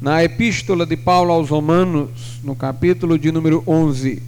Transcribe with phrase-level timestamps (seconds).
[0.00, 4.22] na Epístola de Paulo aos Romanos, no capítulo de número 11.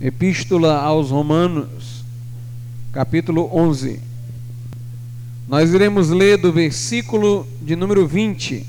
[0.00, 2.04] Epístola aos Romanos,
[2.92, 4.00] capítulo 11.
[5.48, 8.66] Nós iremos ler do versículo de número 20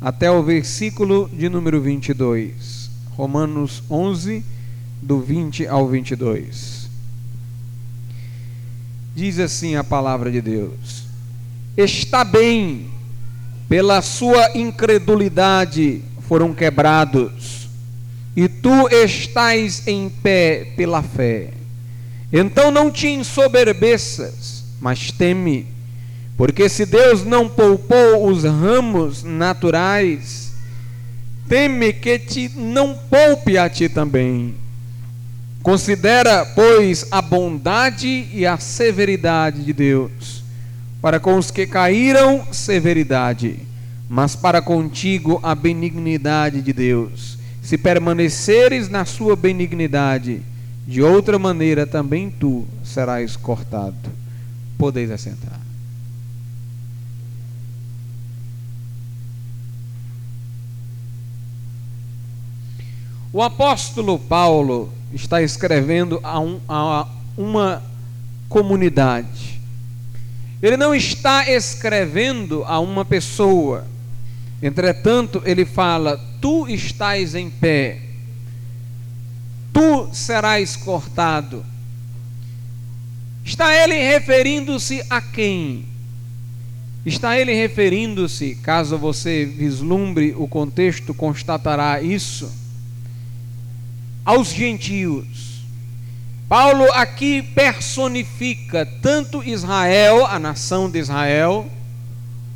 [0.00, 2.90] até o versículo de número 22.
[3.16, 4.44] Romanos 11,
[5.00, 6.90] do 20 ao 22.
[9.16, 11.04] Diz assim a palavra de Deus:
[11.76, 12.93] Está bem
[13.68, 17.68] pela sua incredulidade foram quebrados,
[18.36, 21.50] e tu estás em pé pela fé.
[22.32, 25.66] Então não te ensoberbeças, mas teme,
[26.36, 30.52] porque se Deus não poupou os ramos naturais,
[31.48, 34.54] teme que te não poupe a ti também.
[35.62, 40.44] Considera, pois, a bondade e a severidade de Deus
[41.04, 43.58] para com os que caíram, severidade,
[44.08, 47.38] mas para contigo a benignidade de Deus.
[47.62, 50.42] Se permaneceres na sua benignidade,
[50.86, 53.96] de outra maneira também tu serás cortado.
[54.76, 55.60] Podeis assentar.
[63.32, 67.82] O apóstolo Paulo está escrevendo a, um, a uma
[68.48, 69.54] comunidade
[70.66, 73.84] ele não está escrevendo a uma pessoa.
[74.64, 78.00] Entretanto, ele fala: Tu estás em pé,
[79.74, 81.62] tu serás cortado.
[83.44, 85.84] Está ele referindo-se a quem?
[87.04, 92.50] Está ele referindo-se, caso você vislumbre o contexto, constatará isso,
[94.24, 95.62] aos gentios.
[96.48, 101.70] Paulo aqui personifica tanto Israel, a nação de Israel,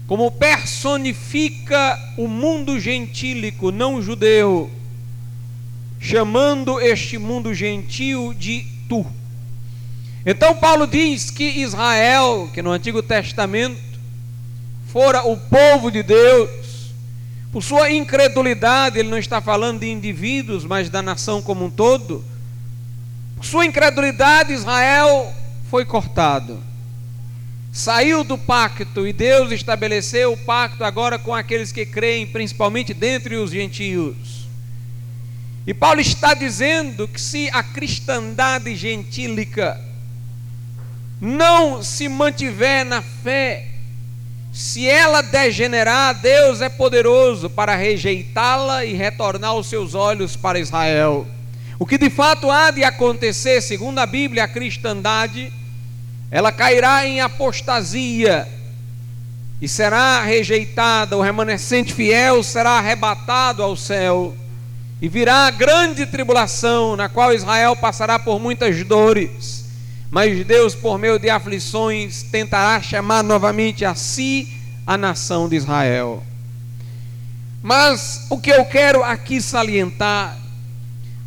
[0.09, 4.71] como personifica o mundo gentílico não judeu,
[6.01, 9.07] chamando este mundo gentil de tu.
[10.25, 13.79] Então Paulo diz que Israel, que no Antigo Testamento
[14.87, 16.49] fora o povo de Deus,
[17.53, 22.25] por sua incredulidade, ele não está falando de indivíduos, mas da nação como um todo,
[23.43, 25.31] sua incredulidade, Israel
[25.71, 26.68] foi cortado.
[27.73, 33.37] Saiu do pacto e Deus estabeleceu o pacto agora com aqueles que creem, principalmente dentre
[33.37, 34.49] os gentios.
[35.67, 39.79] E Paulo está dizendo que se a cristandade gentílica
[41.21, 43.67] não se mantiver na fé,
[44.51, 51.27] se ela degenerar, Deus é poderoso para rejeitá-la e retornar os seus olhos para Israel.
[51.79, 55.53] O que de fato há de acontecer, segundo a Bíblia, a cristandade,
[56.31, 58.47] ela cairá em apostasia
[59.61, 64.37] e será rejeitada, o remanescente fiel será arrebatado ao céu,
[65.01, 69.65] e virá a grande tribulação, na qual Israel passará por muitas dores,
[70.11, 74.49] mas Deus, por meio de aflições, tentará chamar novamente a si
[74.87, 76.23] a nação de Israel.
[77.63, 80.39] Mas o que eu quero aqui salientar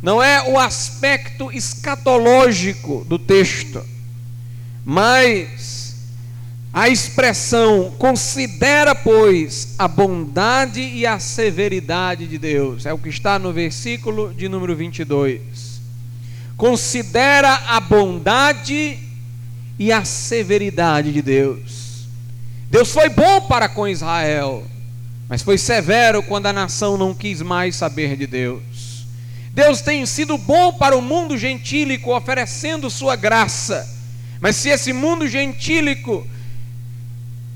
[0.02, 3.84] não é o aspecto escatológico do texto,
[4.84, 5.96] mas
[6.72, 12.86] a expressão considera, pois, a bondade e a severidade de Deus.
[12.86, 15.80] É o que está no versículo de número 22.
[16.56, 18.98] Considera a bondade
[19.78, 22.06] e a severidade de Deus.
[22.70, 24.66] Deus foi bom para com Israel,
[25.28, 29.04] mas foi severo quando a nação não quis mais saber de Deus.
[29.52, 34.01] Deus tem sido bom para o mundo gentílico, oferecendo sua graça.
[34.42, 36.26] Mas se esse mundo gentílico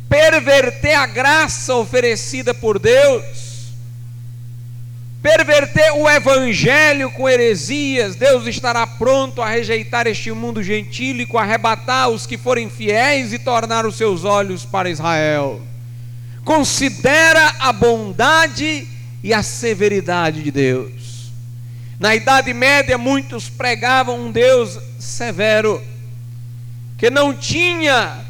[0.09, 3.73] perverter a graça oferecida por Deus,
[5.21, 12.25] perverter o evangelho com heresias, Deus estará pronto a rejeitar este mundo gentílico, arrebatar os
[12.25, 15.61] que forem fiéis e tornar os seus olhos para Israel.
[16.45, 18.87] Considera a bondade
[19.25, 21.33] e a severidade de Deus.
[21.99, 25.83] Na Idade Média, muitos pregavam um Deus severo,
[26.97, 28.25] que não tinha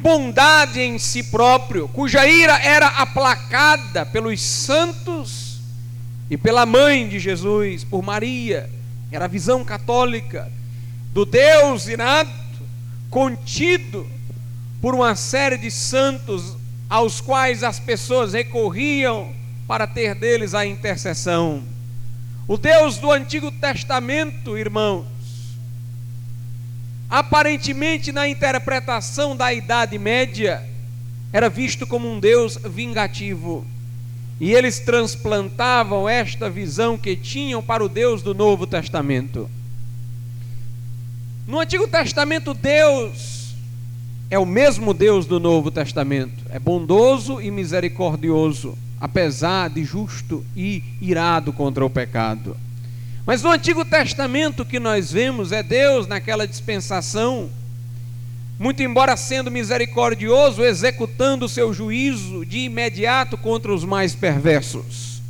[0.00, 5.58] bondade em si próprio, cuja ira era aplacada pelos santos
[6.30, 8.70] e pela mãe de Jesus, por Maria.
[9.10, 10.50] Era a visão católica
[11.12, 12.30] do Deus irado,
[13.10, 14.06] contido
[14.80, 16.56] por uma série de santos
[16.88, 19.32] aos quais as pessoas recorriam
[19.66, 21.62] para ter deles a intercessão.
[22.46, 25.06] O Deus do Antigo Testamento, irmãos,
[27.08, 30.62] aparentemente na interpretação da Idade Média,
[31.32, 33.64] era visto como um Deus vingativo.
[34.38, 39.48] e eles transplantavam esta visão que tinham para o Deus do Novo Testamento.
[41.46, 43.54] No Antigo Testamento, Deus
[44.28, 50.82] é o mesmo Deus do Novo Testamento, é bondoso e misericordioso, apesar de justo e
[51.00, 52.56] irado contra o pecado.
[53.26, 57.50] Mas no Antigo Testamento que nós vemos é Deus naquela dispensação,
[58.56, 65.20] muito embora sendo misericordioso, executando o seu juízo de imediato contra os mais perversos.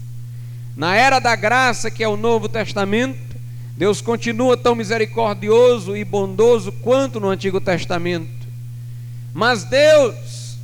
[0.76, 3.18] Na era da graça, que é o Novo Testamento,
[3.78, 8.46] Deus continua tão misericordioso e bondoso quanto no Antigo Testamento.
[9.32, 10.58] Mas Deus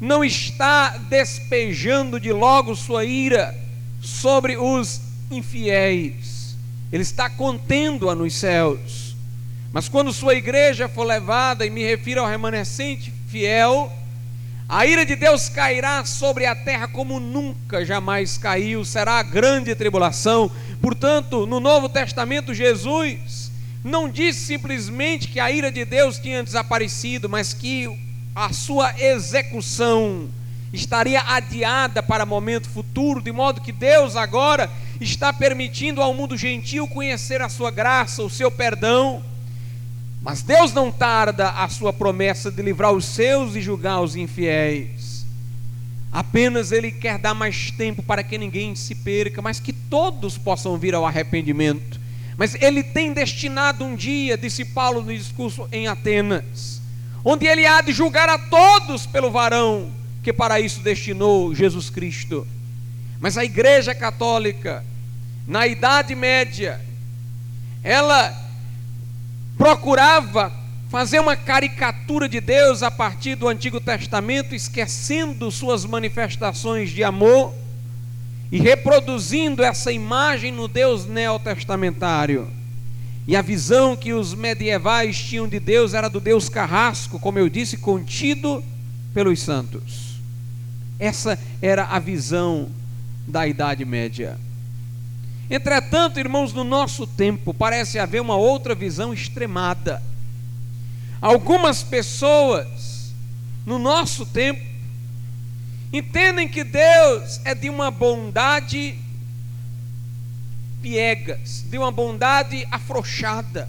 [0.00, 3.56] não está despejando de logo sua ira
[4.00, 5.00] sobre os
[5.30, 6.31] infiéis
[6.92, 9.16] ele está contendo-a nos céus.
[9.72, 13.90] Mas quando sua igreja for levada, e me refiro ao remanescente fiel,
[14.68, 19.74] a ira de Deus cairá sobre a terra como nunca jamais caiu, será a grande
[19.74, 20.50] tribulação.
[20.80, 23.50] Portanto, no Novo Testamento, Jesus
[23.82, 27.88] não disse simplesmente que a ira de Deus tinha desaparecido, mas que
[28.34, 30.28] a sua execução
[30.72, 34.70] estaria adiada para momento futuro, de modo que Deus agora
[35.02, 39.22] está permitindo ao mundo gentil conhecer a sua graça, o seu perdão.
[40.22, 45.26] Mas Deus não tarda a sua promessa de livrar os seus e julgar os infiéis.
[46.12, 50.76] Apenas Ele quer dar mais tempo para que ninguém se perca, mas que todos possam
[50.76, 52.00] vir ao arrependimento.
[52.36, 56.80] Mas Ele tem destinado um dia, disse Paulo no discurso em Atenas,
[57.24, 59.90] onde Ele há de julgar a todos pelo varão
[60.22, 62.46] que para isso destinou Jesus Cristo.
[63.20, 64.84] Mas a Igreja Católica,
[65.46, 66.80] na Idade Média,
[67.82, 68.32] ela
[69.56, 70.52] procurava
[70.88, 77.54] fazer uma caricatura de Deus a partir do Antigo Testamento, esquecendo suas manifestações de amor
[78.50, 82.50] e reproduzindo essa imagem no Deus neotestamentário.
[83.26, 87.48] E a visão que os medievais tinham de Deus era do Deus carrasco, como eu
[87.48, 88.62] disse, contido
[89.14, 90.20] pelos santos.
[90.98, 92.68] Essa era a visão
[93.26, 94.38] da Idade Média.
[95.50, 100.02] Entretanto, irmãos, no nosso tempo parece haver uma outra visão extremada.
[101.20, 103.12] Algumas pessoas,
[103.64, 104.62] no nosso tempo,
[105.92, 108.98] entendem que Deus é de uma bondade
[110.80, 113.68] piegas, de uma bondade afrouxada,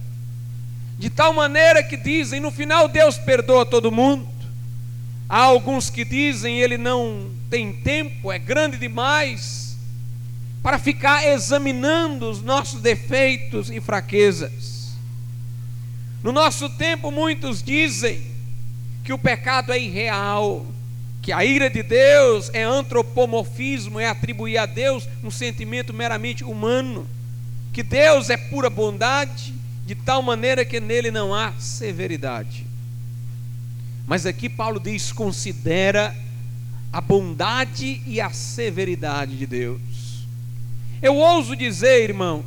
[0.97, 4.33] de tal maneira que dizem: no final Deus perdoa todo mundo,
[5.33, 9.62] Há alguns que dizem ele não tem tempo, é grande demais
[10.63, 14.93] para ficar examinando os nossos defeitos e fraquezas.
[16.23, 18.23] No nosso tempo, muitos dizem
[19.03, 20.65] que o pecado é irreal,
[21.21, 27.05] que a ira de Deus é antropomorfismo, é atribuir a Deus um sentimento meramente humano,
[27.73, 29.53] que Deus é pura bondade,
[29.85, 32.65] de tal maneira que nele não há severidade.
[34.07, 36.15] Mas aqui Paulo diz: considera
[36.91, 40.02] a bondade e a severidade de Deus.
[41.03, 42.45] Eu ouso dizer, irmãos,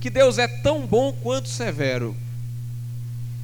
[0.00, 2.14] que Deus é tão bom quanto severo.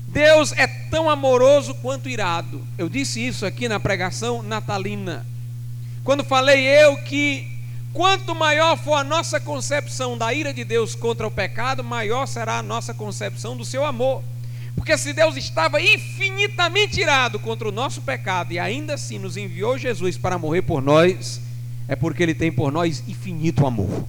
[0.07, 2.65] Deus é tão amoroso quanto irado.
[2.79, 5.27] Eu disse isso aqui na pregação natalina.
[6.05, 7.49] Quando falei eu que
[7.93, 12.59] quanto maior for a nossa concepção da ira de Deus contra o pecado, maior será
[12.59, 14.23] a nossa concepção do seu amor.
[14.77, 19.77] Porque se Deus estava infinitamente irado contra o nosso pecado e ainda assim nos enviou
[19.77, 21.41] Jesus para morrer por nós,
[21.93, 24.07] é porque Ele tem por nós infinito amor.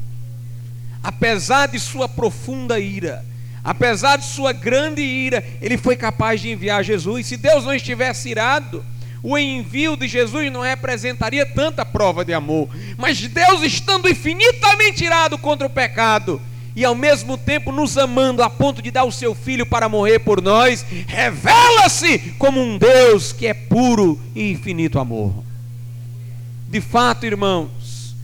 [1.04, 3.26] Apesar de sua profunda ira,
[3.62, 7.28] apesar de sua grande ira, Ele foi capaz de enviar Jesus.
[7.28, 8.86] Se Deus não estivesse irado,
[9.22, 12.70] o envio de Jesus não representaria tanta prova de amor.
[12.98, 16.42] Mas Deus, estando infinitamente irado contra o pecado,
[16.74, 20.20] e ao mesmo tempo nos amando a ponto de dar o seu filho para morrer
[20.20, 25.44] por nós, revela-se como um Deus que é puro e infinito amor.
[26.74, 28.16] De fato, irmãos,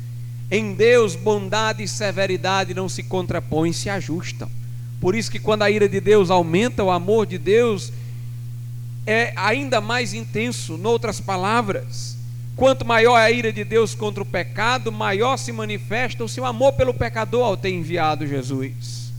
[0.50, 4.50] em Deus bondade e severidade não se contrapõem, se ajustam.
[5.00, 7.94] Por isso que quando a ira de Deus aumenta, o amor de Deus
[9.06, 10.78] é ainda mais intenso.
[10.78, 12.18] Noutras palavras,
[12.56, 16.74] Quanto maior a ira de Deus contra o pecado, maior se manifesta o seu amor
[16.74, 19.14] pelo pecador ao ter enviado Jesus.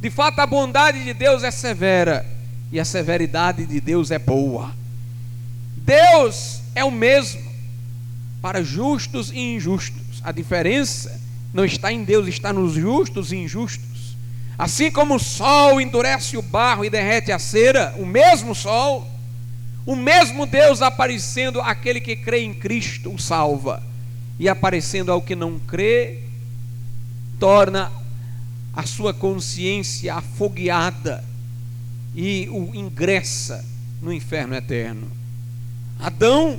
[0.00, 2.24] De fato, a bondade de Deus é severa
[2.72, 4.72] e a severidade de Deus é boa.
[5.76, 7.51] Deus é o mesmo
[8.42, 10.20] para justos e injustos.
[10.22, 11.18] A diferença
[11.54, 14.16] não está em Deus, está nos justos e injustos.
[14.58, 19.08] Assim como o sol endurece o barro e derrete a cera, o mesmo sol
[19.84, 23.82] o mesmo Deus aparecendo, aquele que crê em Cristo o salva.
[24.38, 26.20] e aparecendo ao que não crê,
[27.38, 27.92] torna
[28.74, 31.22] a sua consciência afogueada
[32.12, 33.64] e o ingressa
[34.00, 35.08] no inferno eterno.
[36.00, 36.58] Adão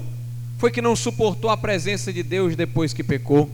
[0.57, 3.49] foi que não suportou a presença de Deus depois que pecou.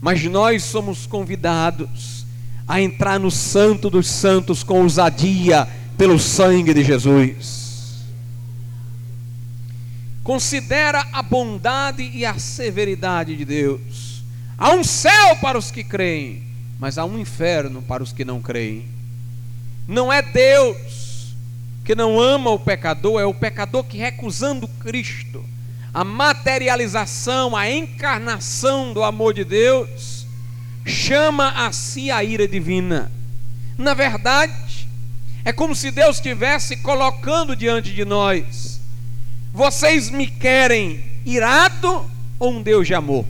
[0.00, 2.26] Mas nós somos convidados
[2.66, 7.62] a entrar no Santo dos Santos com ousadia pelo sangue de Jesus.
[10.22, 14.22] Considera a bondade e a severidade de Deus.
[14.56, 16.42] Há um céu para os que creem,
[16.78, 18.86] mas há um inferno para os que não creem.
[19.88, 21.34] Não é Deus
[21.84, 25.44] que não ama o pecador, é o pecador que recusando Cristo,
[25.94, 30.26] a materialização, a encarnação do amor de Deus,
[30.86, 33.10] chama a si a ira divina.
[33.76, 34.88] Na verdade,
[35.44, 38.80] é como se Deus estivesse colocando diante de nós:
[39.52, 43.26] vocês me querem irado ou um Deus de amor?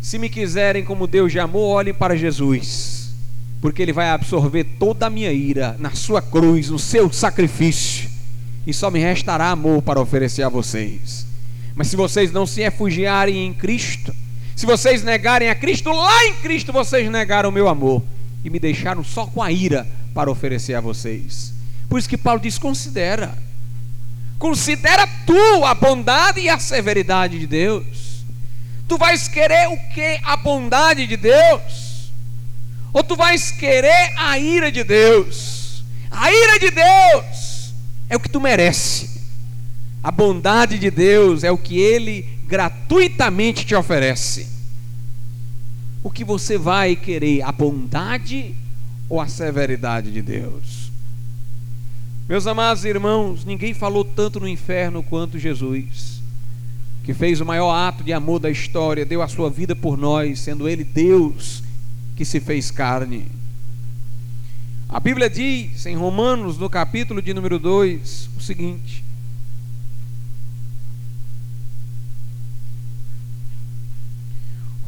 [0.00, 3.12] Se me quiserem como Deus de amor, olhem para Jesus,
[3.60, 8.10] porque Ele vai absorver toda a minha ira na Sua cruz, no seu sacrifício,
[8.66, 11.29] e só me restará amor para oferecer a vocês.
[11.80, 14.14] Mas se vocês não se refugiarem em Cristo,
[14.54, 18.02] se vocês negarem a Cristo, lá em Cristo vocês negaram o meu amor
[18.44, 21.54] e me deixaram só com a ira para oferecer a vocês.
[21.88, 23.34] Por isso que Paulo diz: considera,
[24.38, 28.26] considera tu a bondade e a severidade de Deus.
[28.86, 30.20] Tu vais querer o que?
[30.22, 32.12] A bondade de Deus?
[32.92, 35.82] Ou tu vais querer a ira de Deus?
[36.10, 37.72] A ira de Deus
[38.06, 39.09] é o que tu merece.
[40.02, 44.48] A bondade de Deus é o que Ele gratuitamente te oferece.
[46.02, 47.42] O que você vai querer?
[47.42, 48.54] A bondade
[49.08, 50.90] ou a severidade de Deus?
[52.26, 56.22] Meus amados irmãos, ninguém falou tanto no inferno quanto Jesus,
[57.04, 60.38] que fez o maior ato de amor da história, deu a sua vida por nós,
[60.38, 61.62] sendo Ele Deus
[62.16, 63.26] que se fez carne.
[64.88, 69.04] A Bíblia diz em Romanos, no capítulo de número 2, o seguinte: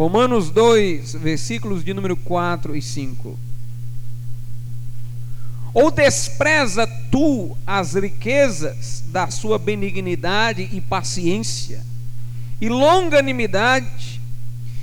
[0.02, 3.38] Romanos 2, versículos de número 4 e 5.
[5.73, 11.85] Ou despreza tu as riquezas da sua benignidade e paciência
[12.61, 14.21] e longanimidade,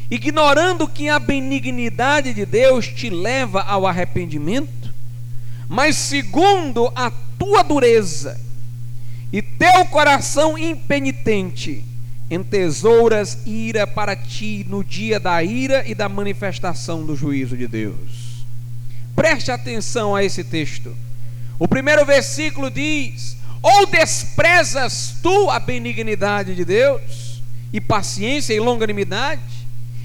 [0.10, 4.94] ignorando que a benignidade de Deus te leva ao arrependimento?
[5.68, 8.40] Mas segundo a tua dureza
[9.34, 11.84] e teu coração impenitente,
[12.30, 18.46] entesouras ira para ti no dia da ira e da manifestação do juízo de Deus.
[19.16, 20.96] Preste atenção a esse texto.
[21.58, 27.42] O primeiro versículo diz: Ou desprezas tu a benignidade de Deus,
[27.74, 29.42] e paciência e longanimidade,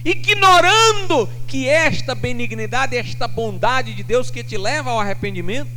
[0.05, 5.71] ignorando que esta benignidade, esta bondade de Deus que te leva ao arrependimento?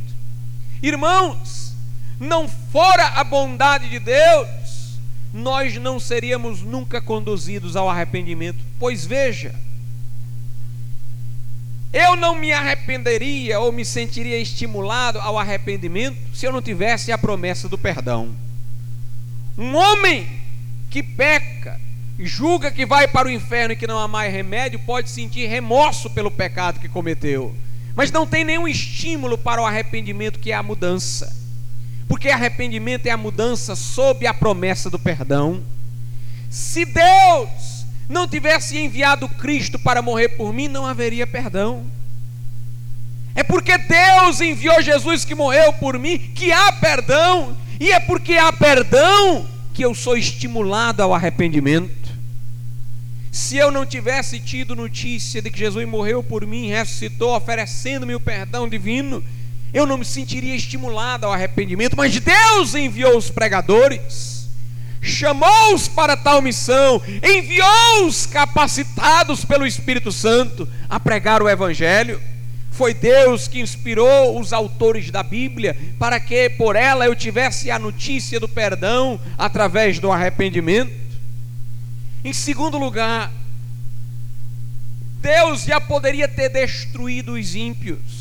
[0.82, 1.74] Irmãos,
[2.20, 4.48] não fora a bondade de Deus,
[5.32, 8.58] nós não seríamos nunca conduzidos ao arrependimento.
[8.78, 9.54] Pois veja,
[11.92, 17.18] eu não me arrependeria ou me sentiria estimulado ao arrependimento se eu não tivesse a
[17.18, 18.34] promessa do perdão.
[19.56, 20.26] Um homem
[20.90, 21.80] que peca,
[22.18, 26.08] julga que vai para o inferno e que não há mais remédio, pode sentir remorso
[26.10, 27.54] pelo pecado que cometeu,
[27.94, 31.37] mas não tem nenhum estímulo para o arrependimento, que é a mudança
[32.08, 35.62] porque arrependimento é a mudança sob a promessa do perdão.
[36.48, 41.84] Se Deus não tivesse enviado Cristo para morrer por mim, não haveria perdão.
[43.34, 48.36] É porque Deus enviou Jesus que morreu por mim que há perdão, e é porque
[48.36, 52.08] há perdão que eu sou estimulado ao arrependimento.
[53.30, 58.20] Se eu não tivesse tido notícia de que Jesus morreu por mim, ressuscitou, oferecendo-me o
[58.20, 59.22] perdão divino,
[59.72, 64.48] eu não me sentiria estimulado ao arrependimento, mas Deus enviou os pregadores,
[65.00, 72.20] chamou-os para tal missão, enviou-os capacitados pelo Espírito Santo a pregar o Evangelho.
[72.70, 77.78] Foi Deus que inspirou os autores da Bíblia para que por ela eu tivesse a
[77.78, 80.92] notícia do perdão através do arrependimento.
[82.24, 83.32] Em segundo lugar,
[85.20, 88.17] Deus já poderia ter destruído os ímpios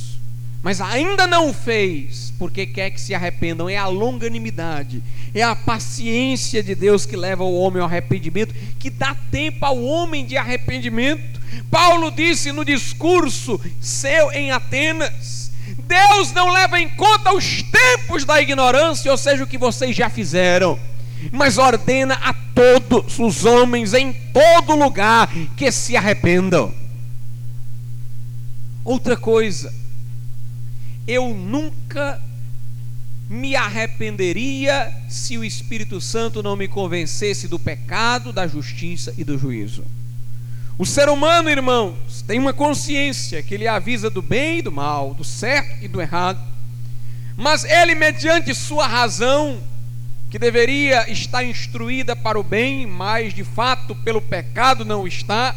[0.68, 3.70] mas ainda não o fez, porque quer que se arrependam.
[3.70, 5.02] É a longanimidade,
[5.34, 9.82] é a paciência de Deus que leva o homem ao arrependimento, que dá tempo ao
[9.82, 11.40] homem de arrependimento.
[11.72, 15.54] Paulo disse no discurso seu em Atenas:
[15.88, 20.10] Deus não leva em conta os tempos da ignorância, ou seja, o que vocês já
[20.10, 20.78] fizeram.
[21.32, 26.74] mas ordena a todos os homens em todo lugar que se arrependam.
[28.84, 29.74] Outra coisa,
[31.08, 32.22] eu nunca
[33.30, 39.38] me arrependeria se o Espírito Santo não me convencesse do pecado, da justiça e do
[39.38, 39.84] juízo.
[40.78, 45.14] O ser humano, irmãos, tem uma consciência que ele avisa do bem e do mal,
[45.14, 46.40] do certo e do errado.
[47.36, 49.60] Mas ele, mediante sua razão,
[50.30, 55.56] que deveria estar instruída para o bem, mas de fato pelo pecado não está,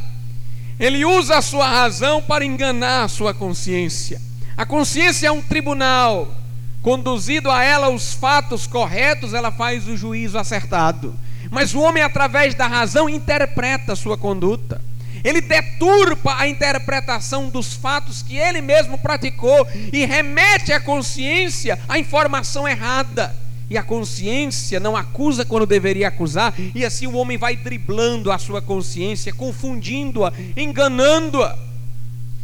[0.78, 4.20] ele usa a sua razão para enganar a sua consciência.
[4.60, 6.36] A consciência é um tribunal,
[6.82, 11.14] conduzido a ela os fatos corretos, ela faz o juízo acertado.
[11.50, 14.78] Mas o homem, através da razão, interpreta a sua conduta.
[15.24, 21.98] Ele deturpa a interpretação dos fatos que ele mesmo praticou e remete à consciência a
[21.98, 23.34] informação errada.
[23.70, 28.36] E a consciência não acusa quando deveria acusar, e assim o homem vai driblando a
[28.36, 31.56] sua consciência, confundindo-a, enganando-a.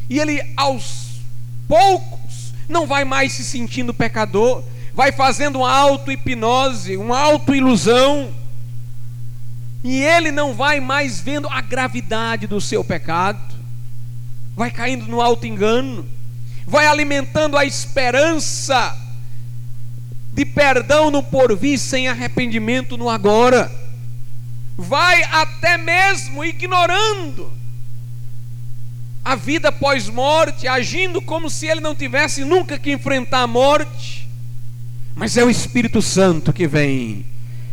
[0.08, 1.05] E ele, aos
[1.68, 4.62] poucos, não vai mais se sentindo pecador,
[4.94, 8.32] vai fazendo uma auto-hipnose, uma auto-ilusão
[9.84, 13.54] e ele não vai mais vendo a gravidade do seu pecado,
[14.56, 16.04] vai caindo no alto engano,
[16.66, 18.96] vai alimentando a esperança
[20.32, 23.70] de perdão no porvir sem arrependimento no agora,
[24.76, 27.52] vai até mesmo ignorando
[29.26, 34.28] a vida pós-morte, agindo como se ele não tivesse nunca que enfrentar a morte.
[35.16, 37.26] Mas é o Espírito Santo que vem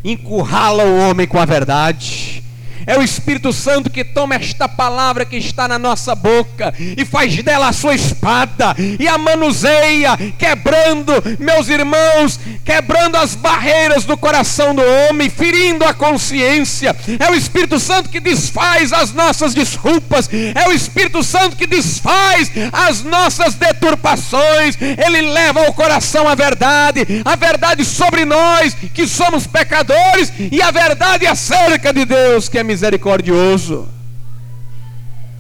[0.03, 2.42] encurrala o homem com a verdade.
[2.85, 7.41] É o Espírito Santo que toma esta palavra que está na nossa boca e faz
[7.43, 14.73] dela a sua espada e a manuseia, quebrando, meus irmãos, quebrando as barreiras do coração
[14.75, 16.95] do homem, ferindo a consciência.
[17.19, 22.51] É o Espírito Santo que desfaz as nossas desculpas, é o Espírito Santo que desfaz
[22.71, 24.77] as nossas deturpações.
[24.81, 30.71] Ele leva ao coração a verdade, a verdade sobre nós que somos pecadores e a
[30.71, 33.87] verdade acerca de Deus que é misericordioso.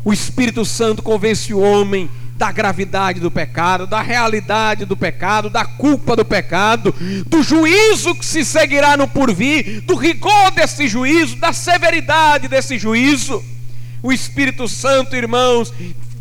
[0.05, 5.65] O Espírito Santo convence o homem da gravidade do pecado, da realidade do pecado, da
[5.65, 6.93] culpa do pecado,
[7.25, 13.43] do juízo que se seguirá no porvir, do rigor desse juízo, da severidade desse juízo.
[14.03, 15.73] O Espírito Santo, irmãos,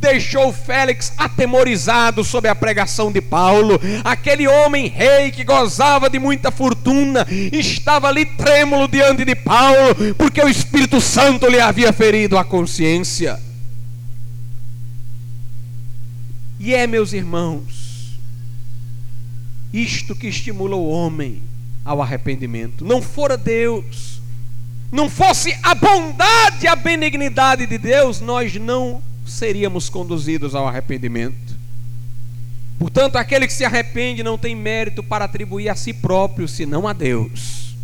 [0.02, 3.80] deixou Félix atemorizado sob a pregação de Paulo.
[4.02, 10.42] Aquele homem rei que gozava de muita fortuna estava ali trêmulo diante de Paulo, porque
[10.42, 13.40] o Espírito Santo lhe havia ferido a consciência.
[16.58, 18.18] E é, meus irmãos,
[19.72, 21.42] isto que estimula o homem
[21.84, 22.84] ao arrependimento.
[22.84, 24.20] Não fora Deus,
[24.90, 31.56] não fosse a bondade e a benignidade de Deus, nós não seríamos conduzidos ao arrependimento.
[32.78, 36.92] Portanto, aquele que se arrepende não tem mérito para atribuir a si próprio, senão a
[36.92, 37.76] Deus.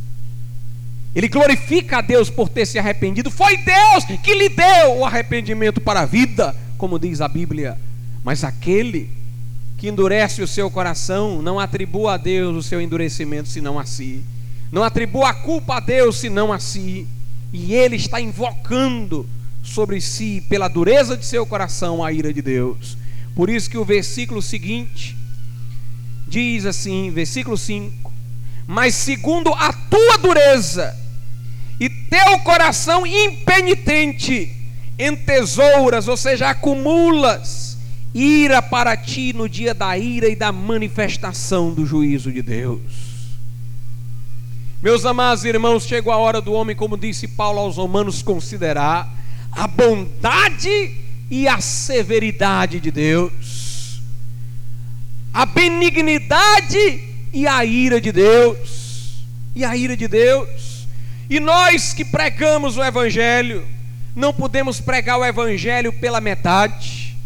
[1.14, 3.30] Ele glorifica a Deus por ter se arrependido.
[3.30, 7.78] Foi Deus que lhe deu o arrependimento para a vida, como diz a Bíblia.
[8.24, 9.10] Mas aquele
[9.76, 14.22] que endurece o seu coração, não atribua a Deus o seu endurecimento, senão a si.
[14.72, 17.06] Não atribua a culpa a Deus, senão a si.
[17.52, 19.26] E ele está invocando
[19.68, 22.96] sobre si, pela dureza de seu coração, a ira de Deus.
[23.34, 25.16] Por isso que o versículo seguinte
[26.26, 28.12] diz assim, versículo 5:
[28.66, 30.96] Mas segundo a tua dureza
[31.78, 34.52] e teu coração impenitente,
[34.98, 37.68] entesouras, ou seja, acumulas
[38.14, 42.80] ira para ti no dia da ira e da manifestação do juízo de Deus.
[44.82, 49.12] Meus amados irmãos, chegou a hora do homem, como disse Paulo aos Romanos, considerar
[49.52, 50.96] a bondade
[51.30, 54.00] e a severidade de Deus,
[55.32, 60.86] a benignidade e a ira de Deus, e a ira de Deus.
[61.28, 63.66] E nós que pregamos o Evangelho,
[64.16, 67.16] não podemos pregar o Evangelho pela metade.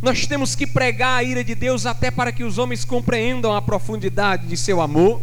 [0.00, 3.60] Nós temos que pregar a ira de Deus até para que os homens compreendam a
[3.60, 5.20] profundidade de seu amor.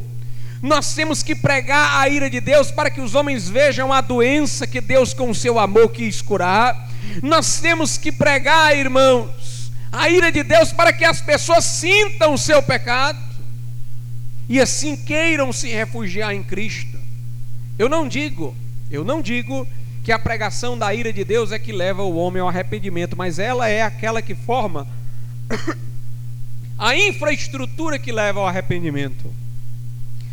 [0.62, 4.68] Nós temos que pregar a ira de Deus para que os homens vejam a doença
[4.68, 6.88] que Deus, com o seu amor, quis curar.
[7.24, 12.38] Nós temos que pregar, irmãos, a ira de Deus para que as pessoas sintam o
[12.38, 13.20] seu pecado
[14.48, 17.00] e assim queiram se refugiar em Cristo.
[17.80, 18.56] Eu não digo,
[18.92, 19.68] eu não digo
[20.04, 23.40] que a pregação da ira de Deus é que leva o homem ao arrependimento, mas
[23.40, 24.88] ela é aquela que forma
[26.78, 29.41] a infraestrutura que leva ao arrependimento.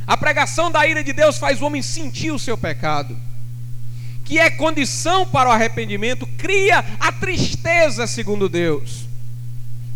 [0.08, 3.14] A pregação da ira de Deus faz o homem sentir o seu pecado,
[4.24, 9.06] que é condição para o arrependimento, cria a tristeza, segundo Deus,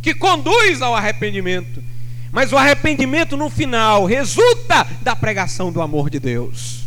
[0.03, 1.83] que conduz ao arrependimento.
[2.31, 6.83] Mas o arrependimento no final resulta da pregação do amor de Deus.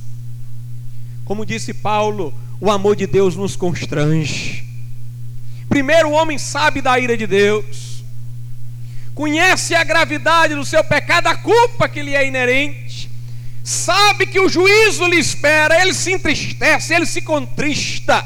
[1.24, 4.64] Como disse Paulo, o amor de Deus nos constrange.
[5.68, 8.04] Primeiro, o homem sabe da ira de Deus,
[9.16, 12.85] conhece a gravidade do seu pecado, a culpa que lhe é inerente,
[13.66, 18.24] sabe que o juízo lhe espera, ele se entristece, ele se contrista,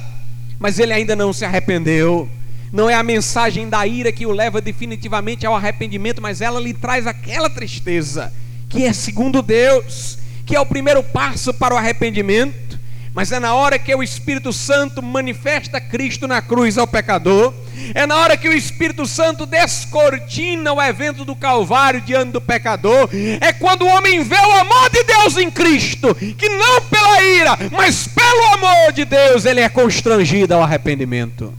[0.59, 2.29] mas ele ainda não se arrependeu.
[2.73, 6.73] Não é a mensagem da ira que o leva definitivamente ao arrependimento, mas ela lhe
[6.73, 8.33] traz aquela tristeza,
[8.67, 12.77] que é segundo Deus, que é o primeiro passo para o arrependimento.
[13.13, 17.53] Mas é na hora que o Espírito Santo manifesta Cristo na cruz ao pecador,
[17.93, 23.09] é na hora que o Espírito Santo descortina o evento do Calvário diante do pecador,
[23.39, 27.57] é quando o homem vê o amor de Deus em Cristo, que não pela ira,
[27.71, 31.53] mas pelo amor de Deus ele é constrangido ao arrependimento.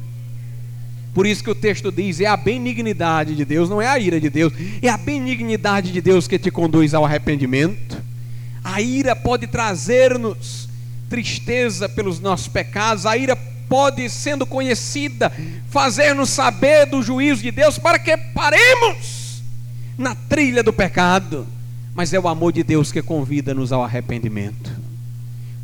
[1.14, 4.20] Por isso que o texto diz: é a benignidade de Deus, não é a ira
[4.20, 8.00] de Deus, é a benignidade de Deus que te conduz ao arrependimento.
[8.62, 10.68] A ira pode trazer-nos
[11.08, 13.36] tristeza pelos nossos pecados, a ira
[13.70, 15.33] pode, sendo conhecida,
[15.70, 19.42] fazer-nos saber do juízo de Deus para que paremos
[19.96, 21.46] na trilha do pecado.
[21.94, 24.70] Mas é o amor de Deus que convida-nos ao arrependimento.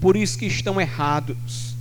[0.00, 1.74] Por isso que estão errados.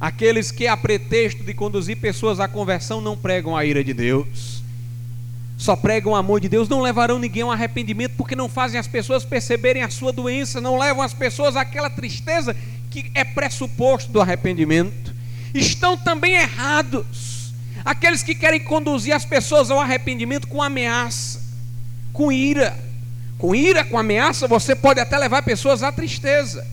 [0.00, 4.62] Aqueles que, a pretexto de conduzir pessoas à conversão, não pregam a ira de Deus,
[5.56, 8.86] só pregam o amor de Deus, não levarão ninguém ao arrependimento, porque não fazem as
[8.86, 12.54] pessoas perceberem a sua doença, não levam as pessoas àquela tristeza
[12.90, 15.13] que é pressuposto do arrependimento,
[15.54, 17.52] estão também errados.
[17.84, 21.40] Aqueles que querem conduzir as pessoas ao arrependimento com ameaça,
[22.12, 22.76] com ira.
[23.38, 26.66] Com ira, com ameaça, você pode até levar pessoas à tristeza.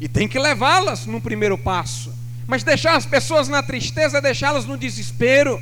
[0.00, 2.12] E tem que levá-las no primeiro passo.
[2.46, 5.60] Mas deixar as pessoas na tristeza é deixá-las no desespero.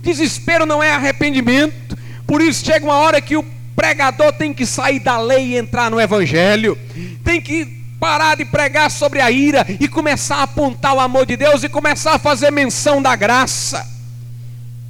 [0.00, 1.98] Desespero não é arrependimento.
[2.26, 5.90] Por isso chega uma hora que o pregador tem que sair da lei e entrar
[5.90, 6.78] no evangelho.
[7.24, 11.36] Tem que parar de pregar sobre a ira e começar a apontar o amor de
[11.36, 13.86] Deus e começar a fazer menção da graça.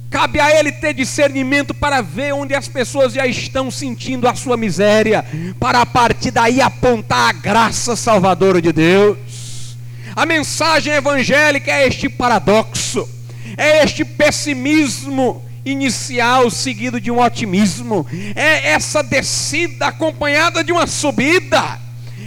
[0.09, 4.55] Cabe a ele ter discernimento para ver onde as pessoas já estão sentindo a sua
[4.55, 5.25] miséria,
[5.59, 9.77] para a partir daí apontar a graça salvadora de Deus.
[10.15, 13.07] A mensagem evangélica é este paradoxo,
[13.57, 21.80] é este pessimismo inicial seguido de um otimismo, é essa descida acompanhada de uma subida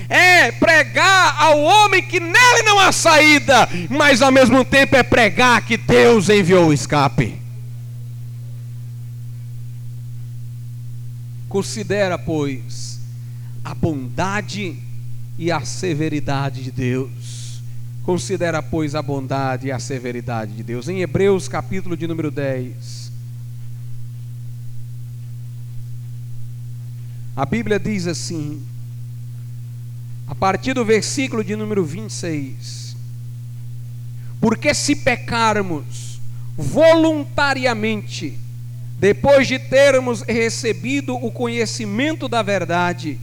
[0.09, 5.65] é pregar ao homem que nele não há saída, mas ao mesmo tempo é pregar
[5.65, 7.39] que Deus enviou o escape.
[11.49, 13.01] Considera, pois,
[13.65, 14.77] a bondade
[15.39, 17.63] e a severidade de Deus.
[18.03, 20.89] Considera, pois, a bondade e a severidade de Deus.
[20.89, 23.13] Em Hebreus, capítulo de número 10.
[27.37, 28.63] A Bíblia diz assim:
[30.27, 32.97] a partir do versículo de número 26.
[34.41, 36.21] Porque se pecarmos
[36.57, 38.39] voluntariamente,
[38.99, 43.19] depois de termos recebido o conhecimento da verdade,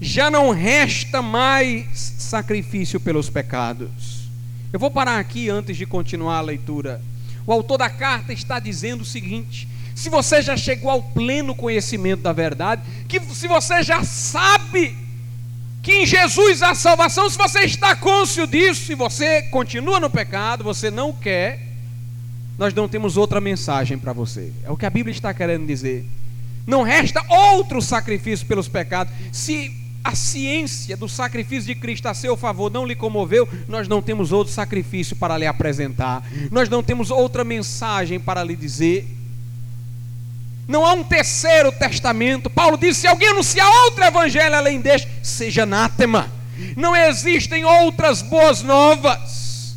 [0.00, 4.28] já não resta mais sacrifício pelos pecados.
[4.72, 7.02] Eu vou parar aqui antes de continuar a leitura.
[7.46, 12.22] O autor da carta está dizendo o seguinte: se você já chegou ao pleno conhecimento
[12.22, 14.96] da verdade, que se você já sabe
[15.82, 20.62] que em Jesus há salvação, se você está cônscio disso, se você continua no pecado,
[20.62, 21.60] você não quer,
[22.58, 24.52] nós não temos outra mensagem para você.
[24.62, 26.04] É o que a Bíblia está querendo dizer.
[26.66, 29.12] Não resta outro sacrifício pelos pecados.
[29.32, 34.02] Se a ciência do sacrifício de Cristo a seu favor não lhe comoveu, nós não
[34.02, 36.22] temos outro sacrifício para lhe apresentar.
[36.50, 39.06] Nós não temos outra mensagem para lhe dizer.
[40.70, 42.48] Não há um terceiro testamento.
[42.48, 46.30] Paulo disse: se alguém anunciar outro evangelho além deste, seja anátema.
[46.76, 49.74] Não existem outras boas novas.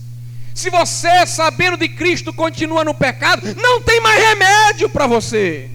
[0.54, 5.68] Se você, sabendo de Cristo, continua no pecado, não tem mais remédio para você.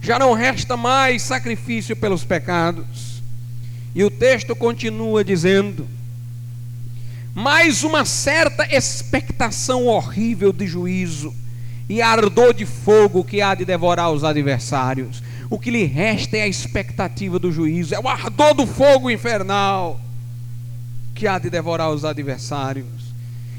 [0.00, 3.20] Já não resta mais sacrifício pelos pecados.
[3.96, 5.88] E o texto continua dizendo:
[7.34, 11.34] mais uma certa expectação horrível de juízo
[11.88, 15.22] e ardor de fogo que há de devorar os adversários.
[15.48, 20.00] O que lhe resta é a expectativa do juízo, é o ardor do fogo infernal
[21.14, 22.86] que há de devorar os adversários.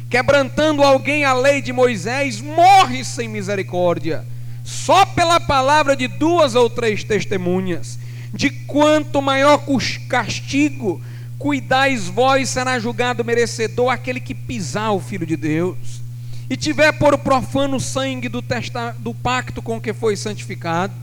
[0.09, 4.23] Quebrantando alguém a lei de Moisés, morre sem misericórdia,
[4.63, 7.97] só pela palavra de duas ou três testemunhas.
[8.33, 9.61] De quanto maior
[10.07, 11.01] castigo
[11.39, 16.01] cuidais vós, será julgado merecedor aquele que pisar o Filho de Deus,
[16.49, 20.93] e tiver por profano sangue do, testa, do pacto com que foi santificado,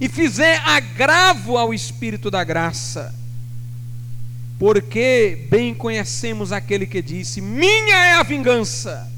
[0.00, 3.14] e fizer agravo ao Espírito da graça.
[4.58, 9.10] Porque bem conhecemos aquele que disse: Minha é a vingança,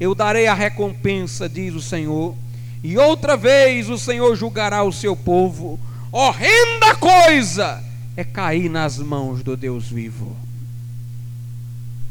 [0.00, 2.34] eu darei a recompensa, diz o Senhor.
[2.82, 5.78] E outra vez o Senhor julgará o seu povo.
[6.10, 7.84] Horrenda coisa
[8.16, 10.34] é cair nas mãos do Deus vivo.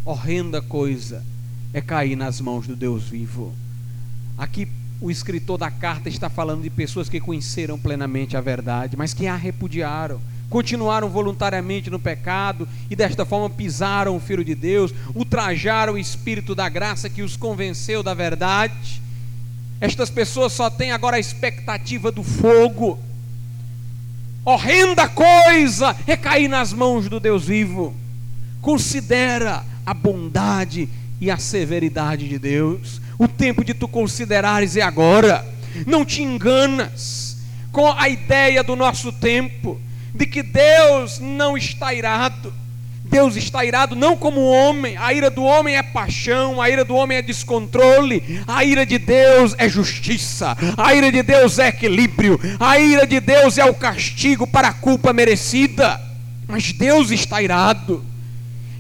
[0.06, 1.24] Horrenda coisa
[1.78, 3.54] é cair nas mãos do Deus vivo.
[4.38, 4.68] Aqui
[5.00, 9.28] o escritor da carta está falando de pessoas que conheceram plenamente a verdade, mas que
[9.28, 15.94] a repudiaram, continuaram voluntariamente no pecado e desta forma pisaram o filho de Deus, ultrajaram
[15.94, 19.02] o espírito da graça que os convenceu da verdade.
[19.80, 23.00] Estas pessoas só têm agora a expectativa do fogo
[24.44, 27.94] horrenda coisa é cair nas mãos do Deus vivo.
[28.62, 30.88] Considera a bondade
[31.20, 33.02] e a severidade de Deus.
[33.18, 35.46] O tempo de tu considerares é agora.
[35.86, 37.38] Não te enganas
[37.72, 39.80] com a ideia do nosso tempo
[40.14, 42.54] de que Deus não está irado
[43.10, 46.96] Deus está irado não como homem, a ira do homem é paixão, a ira do
[46.96, 52.40] homem é descontrole, a ira de Deus é justiça, a ira de Deus é equilíbrio,
[52.60, 56.02] a ira de Deus é o castigo para a culpa merecida.
[56.48, 58.04] Mas Deus está irado.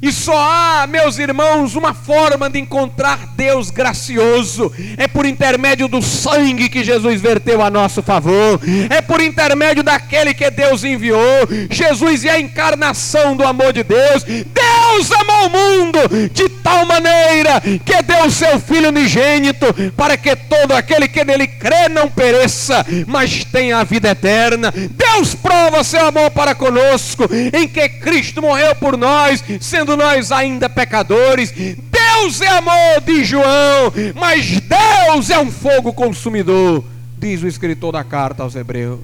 [0.01, 6.01] E só há, meus irmãos, uma forma de encontrar Deus gracioso: é por intermédio do
[6.01, 11.47] sangue que Jesus verteu a nosso favor, é por intermédio daquele que Deus enviou.
[11.69, 14.23] Jesus é a encarnação do amor de Deus.
[14.23, 14.76] Deus
[15.11, 15.99] amou o mundo
[16.31, 21.47] de tal maneira que deu o seu Filho unigênito, para que todo aquele que nele
[21.47, 24.71] crê não pereça, mas tenha a vida eterna.
[24.71, 30.31] Deus prova seu amor para conosco, em que Cristo morreu por nós, sendo sendo nós
[30.33, 31.51] ainda pecadores.
[31.51, 36.83] Deus é amor, diz João, mas Deus é um fogo consumidor,
[37.17, 38.99] diz o escritor da carta aos Hebreus.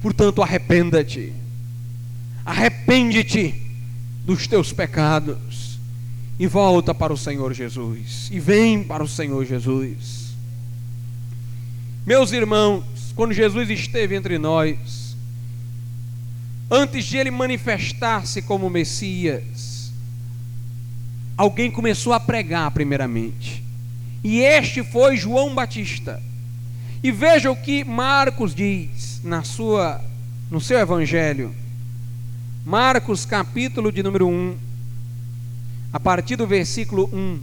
[0.00, 1.32] Portanto, arrependa-te,
[2.46, 3.61] arrepende-te
[4.24, 5.78] dos teus pecados
[6.38, 10.32] e volta para o Senhor Jesus, e vem para o Senhor Jesus.
[12.06, 15.16] Meus irmãos, quando Jesus esteve entre nós,
[16.70, 19.92] antes de ele manifestar-se como Messias,
[21.36, 23.62] alguém começou a pregar primeiramente.
[24.24, 26.22] E este foi João Batista.
[27.02, 30.00] E veja o que Marcos diz na sua
[30.50, 31.54] no seu evangelho.
[32.64, 34.56] Marcos capítulo de número 1,
[35.92, 37.40] a partir do versículo 1.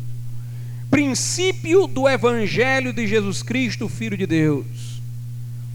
[0.89, 4.89] Princípio do evangelho de Jesus Cristo, filho de Deus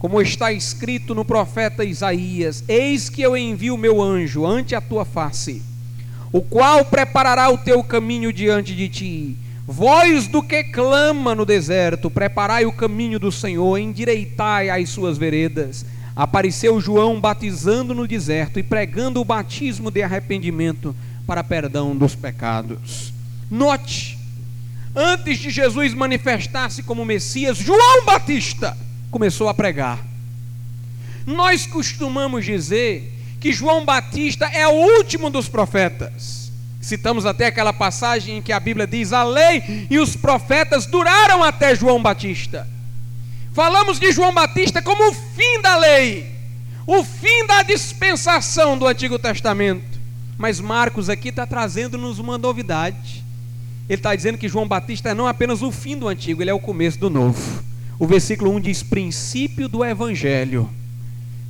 [0.04, 5.02] como está escrito no profeta Isaías: Eis que eu envio meu anjo ante a tua
[5.02, 5.62] face,
[6.30, 9.36] o qual preparará o teu caminho diante de ti.
[9.66, 15.86] Voz do que clama no deserto, preparai o caminho do Senhor, endireitai as suas veredas.
[16.16, 20.94] Apareceu João batizando no deserto e pregando o batismo de arrependimento
[21.26, 23.12] para perdão dos pecados.
[23.50, 24.18] Note,
[24.94, 28.76] antes de Jesus manifestar-se como Messias, João Batista
[29.10, 30.04] começou a pregar.
[31.26, 36.52] Nós costumamos dizer que João Batista é o último dos profetas.
[36.80, 41.42] Citamos até aquela passagem em que a Bíblia diz: a lei e os profetas duraram
[41.42, 42.68] até João Batista.
[43.54, 46.26] Falamos de João Batista como o fim da lei,
[46.84, 49.96] o fim da dispensação do Antigo Testamento.
[50.36, 53.24] Mas Marcos aqui está trazendo-nos uma novidade.
[53.88, 56.52] Ele está dizendo que João Batista é não apenas o fim do Antigo, ele é
[56.52, 57.62] o começo do Novo.
[57.96, 60.68] O versículo 1 diz: princípio do Evangelho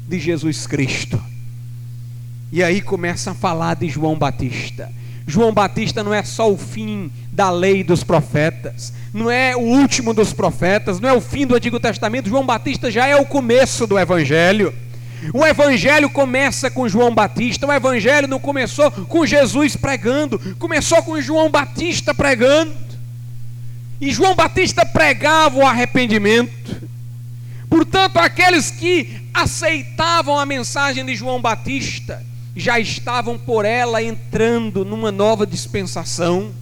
[0.07, 1.19] de Jesus Cristo.
[2.53, 4.93] E aí começa a falar de João Batista.
[5.27, 10.15] João Batista não é só o fim da lei dos profetas, não é o último
[10.15, 12.29] dos profetas, não é o fim do Antigo Testamento.
[12.29, 14.73] João Batista já é o começo do Evangelho.
[15.33, 17.67] O Evangelho começa com João Batista.
[17.67, 22.73] O Evangelho não começou com Jesus pregando, começou com João Batista pregando.
[24.01, 26.83] E João Batista pregava o arrependimento.
[27.69, 35.11] Portanto, aqueles que aceitavam a mensagem de João Batista já estavam por ela entrando numa
[35.11, 36.53] nova dispensação,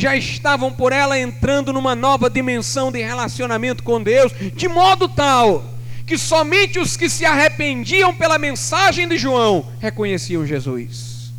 [0.00, 5.64] já estavam por ela entrando numa nova dimensão de relacionamento com Deus, de modo tal
[6.06, 11.30] que somente os que se arrependiam pela mensagem de João reconheciam Jesus.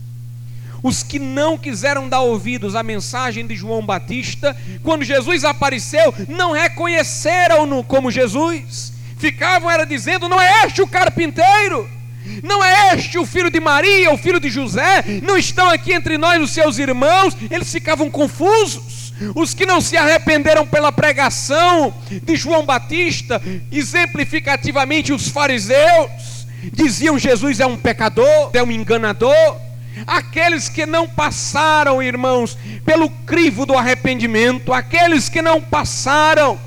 [0.82, 6.54] Os que não quiseram dar ouvidos à mensagem de João Batista, quando Jesus apareceu, não
[6.54, 8.93] reconheceram-no como Jesus.
[9.17, 11.89] Ficavam era dizendo: "Não é este o carpinteiro?"
[12.43, 15.03] Não é este o filho de Maria, o filho de José?
[15.23, 17.36] Não estão aqui entre nós os seus irmãos?
[17.49, 19.12] Eles ficavam confusos.
[19.36, 27.60] Os que não se arrependeram pela pregação de João Batista, exemplificativamente os fariseus, diziam Jesus
[27.60, 29.57] é um pecador, é um enganador.
[30.07, 36.60] Aqueles que não passaram, irmãos, pelo crivo do arrependimento, aqueles que não passaram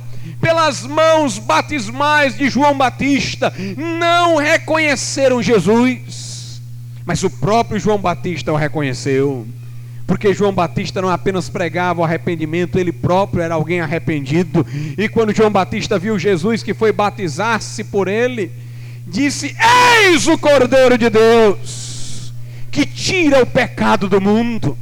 [0.44, 6.61] pelas mãos batismais de João Batista, não reconheceram Jesus,
[7.07, 9.46] mas o próprio João Batista o reconheceu.
[10.07, 14.66] Porque João Batista não apenas pregava o arrependimento, ele próprio era alguém arrependido.
[14.98, 18.52] E quando João Batista viu Jesus que foi batizar-se por ele,
[19.07, 19.57] disse:
[20.02, 22.35] Eis o Cordeiro de Deus,
[22.70, 24.76] que tira o pecado do mundo.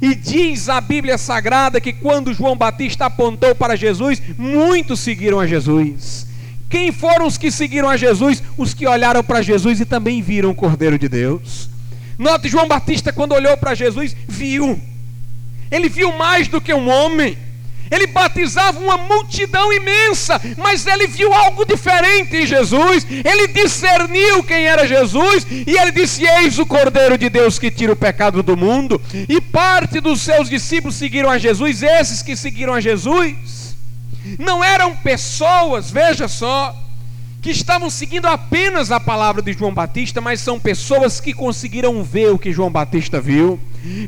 [0.00, 5.46] E diz a Bíblia Sagrada que quando João Batista apontou para Jesus, muitos seguiram a
[5.46, 6.26] Jesus.
[6.68, 8.42] Quem foram os que seguiram a Jesus?
[8.56, 11.68] Os que olharam para Jesus e também viram o Cordeiro de Deus.
[12.18, 14.80] Note, João Batista, quando olhou para Jesus, viu.
[15.70, 17.36] Ele viu mais do que um homem.
[17.90, 23.06] Ele batizava uma multidão imensa, mas ele viu algo diferente em Jesus.
[23.10, 27.92] Ele discerniu quem era Jesus e ele disse: Eis o Cordeiro de Deus que tira
[27.92, 29.00] o pecado do mundo.
[29.28, 31.82] E parte dos seus discípulos seguiram a Jesus.
[31.82, 33.74] Esses que seguiram a Jesus
[34.38, 36.74] não eram pessoas, veja só,
[37.42, 42.32] que estavam seguindo apenas a palavra de João Batista, mas são pessoas que conseguiram ver
[42.32, 43.60] o que João Batista viu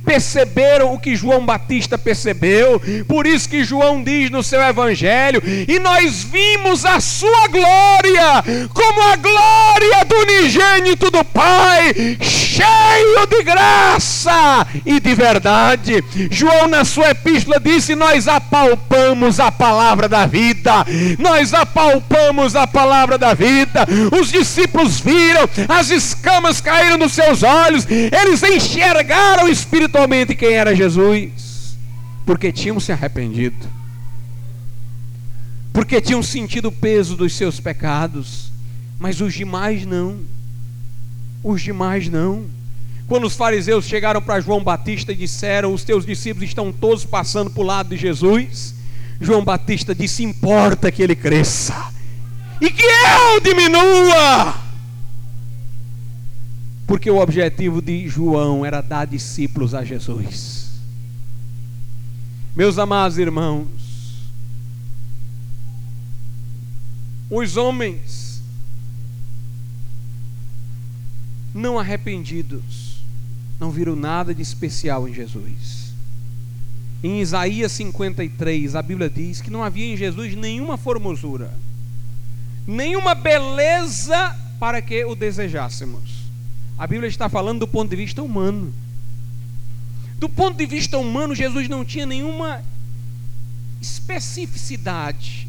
[0.05, 5.79] perceberam o que João Batista percebeu, por isso que João diz no seu evangelho: e
[5.79, 14.67] nós vimos a sua glória, como a glória do unigênito do Pai, cheio de graça
[14.85, 16.03] e de verdade.
[16.31, 20.85] João, na sua epístola, disse: Nós apalpamos a palavra da vida,
[21.19, 23.87] nós apalpamos a palavra da vida.
[24.19, 31.77] Os discípulos viram, as escamas caíram dos seus olhos, eles enxergaram espiritualmente quem era Jesus,
[32.25, 33.67] porque tinham se arrependido,
[35.73, 38.53] porque tinham sentido o peso dos seus pecados,
[38.99, 40.21] mas os demais não.
[41.43, 42.47] Os demais não.
[43.07, 47.51] Quando os fariseus chegaram para João Batista e disseram: Os teus discípulos estão todos passando
[47.51, 48.75] para o lado de Jesus.
[49.21, 51.93] João Batista disse: Importa que ele cresça
[52.61, 54.66] e que eu diminua.
[56.87, 60.71] Porque o objetivo de João era dar discípulos a Jesus.
[62.55, 63.69] Meus amados irmãos,
[67.29, 68.41] os homens
[71.53, 72.87] não arrependidos
[73.59, 75.93] não viram nada de especial em Jesus.
[77.03, 81.53] Em Isaías 53, a Bíblia diz que não havia em Jesus nenhuma formosura,
[82.67, 86.16] nenhuma beleza para que o desejássemos.
[86.79, 88.73] A Bíblia está falando do ponto de vista humano.
[90.19, 92.63] Do ponto de vista humano, Jesus não tinha nenhuma
[93.81, 95.47] especificidade.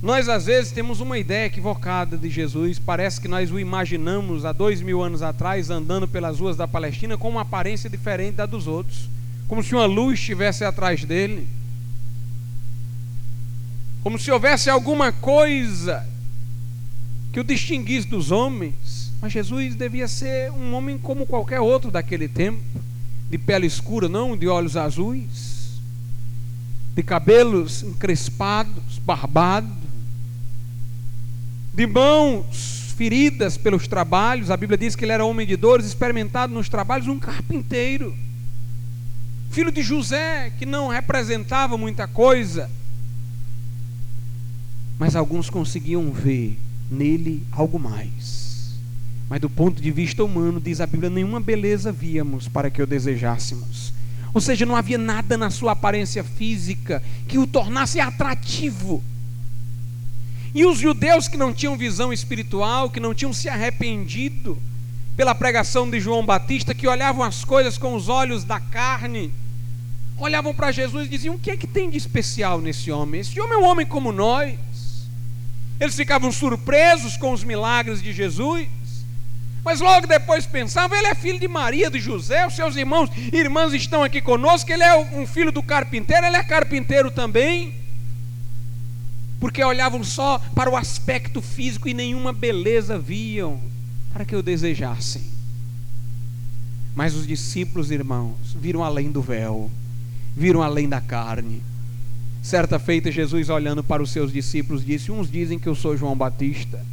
[0.00, 4.52] Nós às vezes temos uma ideia equivocada de Jesus, parece que nós o imaginamos há
[4.52, 8.68] dois mil anos atrás andando pelas ruas da Palestina com uma aparência diferente da dos
[8.68, 9.08] outros,
[9.48, 11.48] como se uma luz estivesse atrás dele,
[14.04, 16.06] como se houvesse alguma coisa
[17.32, 18.97] que o distinguisse dos homens.
[19.20, 22.62] Mas Jesus devia ser um homem como qualquer outro daquele tempo,
[23.28, 25.80] de pele escura, não de olhos azuis,
[26.94, 29.68] de cabelos encrespados, barbado,
[31.74, 34.50] de mãos feridas pelos trabalhos.
[34.50, 38.16] A Bíblia diz que ele era homem de dores, experimentado nos trabalhos, um carpinteiro,
[39.50, 42.70] filho de José, que não representava muita coisa,
[44.98, 46.58] mas alguns conseguiam ver
[46.90, 48.37] nele algo mais.
[49.28, 52.86] Mas do ponto de vista humano, diz a Bíblia, nenhuma beleza víamos para que o
[52.86, 53.92] desejássemos.
[54.32, 59.02] Ou seja, não havia nada na sua aparência física que o tornasse atrativo.
[60.54, 64.58] E os judeus que não tinham visão espiritual, que não tinham se arrependido
[65.16, 69.32] pela pregação de João Batista, que olhavam as coisas com os olhos da carne,
[70.16, 73.20] olhavam para Jesus e diziam: O que é que tem de especial nesse homem?
[73.20, 74.58] Esse homem é um homem como nós.
[75.78, 78.66] Eles ficavam surpresos com os milagres de Jesus.
[79.64, 83.36] Mas logo depois pensava, ele é filho de Maria, de José, os seus irmãos e
[83.36, 87.74] irmãs estão aqui conosco, ele é um filho do carpinteiro, ele é carpinteiro também.
[89.40, 93.60] Porque olhavam só para o aspecto físico e nenhuma beleza viam
[94.12, 95.22] para que o desejassem.
[96.94, 99.70] Mas os discípulos, irmãos, viram além do véu,
[100.36, 101.62] viram além da carne.
[102.42, 106.16] Certa feita, Jesus, olhando para os seus discípulos, disse: Uns dizem que eu sou João
[106.16, 106.84] Batista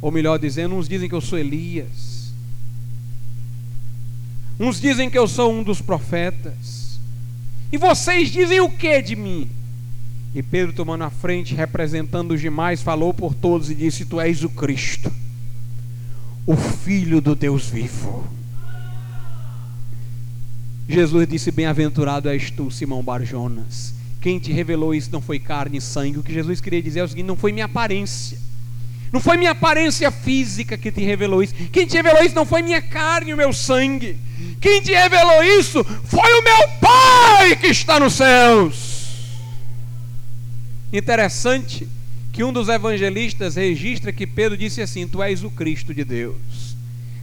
[0.00, 2.32] Ou melhor dizendo, uns dizem que eu sou Elias.
[4.58, 6.98] Uns dizem que eu sou um dos profetas.
[7.70, 9.48] E vocês dizem o que de mim?
[10.34, 14.44] E Pedro, tomando a frente, representando os demais, falou por todos e disse: Tu és
[14.44, 15.10] o Cristo,
[16.46, 18.26] o Filho do Deus vivo.
[20.88, 23.94] Jesus disse: Bem-aventurado és tu, Simão Barjonas.
[24.20, 26.18] Quem te revelou isso não foi carne e sangue.
[26.18, 28.38] O que Jesus queria dizer é o seguinte: não foi minha aparência.
[29.12, 31.54] Não foi minha aparência física que te revelou isso.
[31.72, 34.18] Quem te revelou isso não foi minha carne o meu sangue.
[34.60, 38.96] Quem te revelou isso foi o meu Pai que está nos céus.
[40.92, 41.88] Interessante
[42.32, 46.76] que um dos evangelistas registra que Pedro disse assim: Tu és o Cristo de Deus.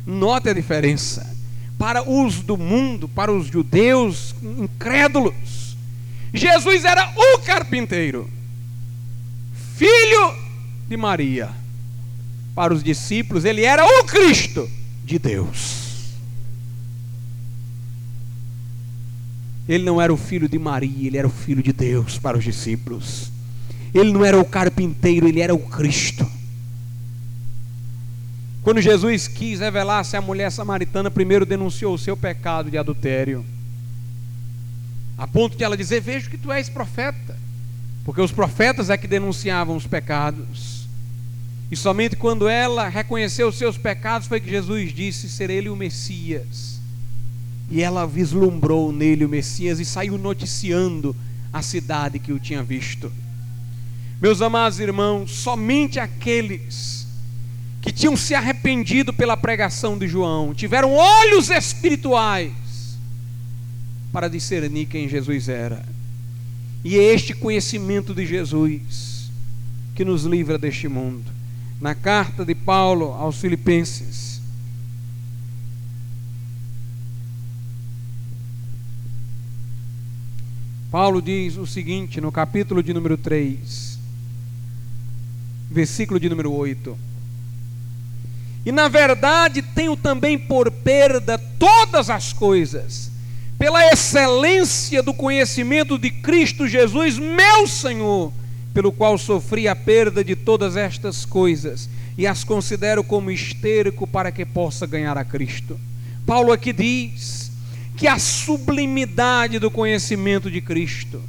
[0.06, 1.32] Note a diferença.
[1.78, 5.76] Para os do mundo, para os judeus incrédulos,
[6.34, 8.30] Jesus era o carpinteiro,
[9.76, 10.36] filho
[10.88, 11.63] de Maria.
[12.56, 14.70] Para os discípulos, ele era o Cristo
[15.04, 15.84] de Deus.
[19.68, 22.44] Ele não era o filho de Maria, ele era o filho de Deus para os
[22.44, 23.32] discípulos.
[23.94, 26.30] Ele não era o carpinteiro, ele era o Cristo.
[28.62, 33.46] Quando Jesus quis revelar-se à mulher samaritana, primeiro denunciou o seu pecado de adultério.
[35.18, 37.38] A ponto de ela dizer: Vejo que tu és profeta.
[38.06, 40.73] Porque os profetas é que denunciavam os pecados.
[41.74, 45.76] E somente quando ela reconheceu os seus pecados foi que Jesus disse ser ele o
[45.76, 46.80] Messias.
[47.68, 51.16] E ela vislumbrou nele o Messias e saiu noticiando
[51.52, 53.12] a cidade que o tinha visto.
[54.22, 57.08] Meus amados irmãos, somente aqueles
[57.82, 62.54] que tinham se arrependido pela pregação de João, tiveram olhos espirituais
[64.12, 65.84] para discernir quem Jesus era.
[66.84, 69.32] E é este conhecimento de Jesus
[69.96, 71.42] que nos livra deste mundo.
[71.84, 74.40] Na carta de Paulo aos Filipenses,
[80.90, 84.00] Paulo diz o seguinte no capítulo de número 3:
[85.70, 86.98] versículo de número 8.
[88.66, 93.12] E na verdade tenho também por perda todas as coisas,
[93.60, 98.32] pela excelência do conhecimento de Cristo Jesus, meu Senhor,
[98.74, 104.32] pelo qual sofri a perda de todas estas coisas e as considero como esterco para
[104.32, 105.80] que possa ganhar a Cristo.
[106.26, 107.52] Paulo aqui diz
[107.96, 111.22] que a sublimidade do conhecimento de Cristo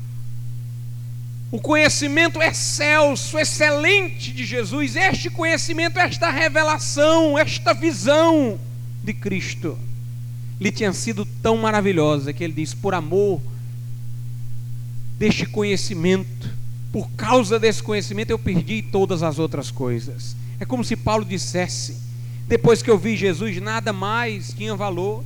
[1.54, 8.58] o conhecimento excelso, excelente de Jesus, este conhecimento, esta revelação, esta visão
[9.04, 9.78] de Cristo,
[10.60, 13.40] lhe tinha sido tão maravilhosa que ele diz: por amor
[15.16, 16.50] deste conhecimento,
[16.94, 20.36] por causa desse conhecimento, eu perdi todas as outras coisas.
[20.60, 22.00] É como se Paulo dissesse:
[22.46, 25.24] depois que eu vi Jesus, nada mais tinha valor.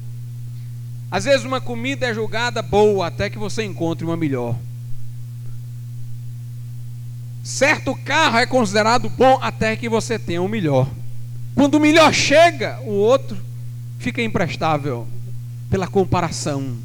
[1.11, 4.57] Às vezes, uma comida é julgada boa até que você encontre uma melhor.
[7.45, 10.89] Certo carro é considerado bom até que você tenha o melhor.
[11.55, 13.37] Quando o melhor chega, o outro
[13.99, 15.07] fica imprestável
[15.69, 16.79] pela comparação.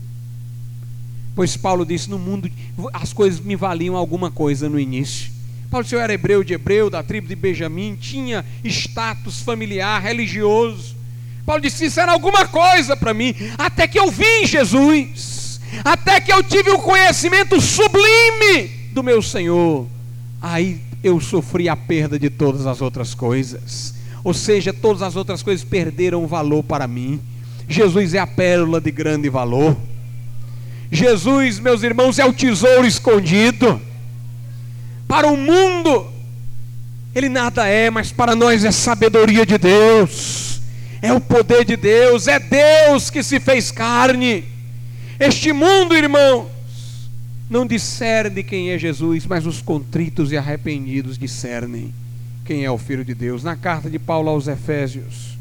[1.35, 2.49] Pois Paulo disse: no mundo
[2.93, 5.31] as coisas me valiam alguma coisa no início.
[5.69, 10.95] Paulo disse: eu era hebreu de hebreu, da tribo de Benjamim, tinha status familiar, religioso.
[11.45, 16.31] Paulo disse: isso era alguma coisa para mim, até que eu vi Jesus, até que
[16.31, 19.87] eu tive o conhecimento sublime do meu Senhor
[20.43, 23.95] aí eu sofri a perda de todas as outras coisas.
[24.25, 27.21] Ou seja, todas as outras coisas perderam valor para mim.
[27.67, 29.75] Jesus é a pérola de grande valor.
[30.93, 33.81] Jesus, meus irmãos, é o tesouro escondido.
[35.07, 36.07] Para o mundo,
[37.15, 40.61] ele nada é, mas para nós é sabedoria de Deus,
[41.01, 44.43] é o poder de Deus, é Deus que se fez carne.
[45.19, 46.47] Este mundo, irmão,
[47.49, 51.91] não discerne quem é Jesus, mas os contritos e arrependidos discernem
[52.45, 53.43] quem é o Filho de Deus.
[53.43, 55.37] Na carta de Paulo aos Efésios,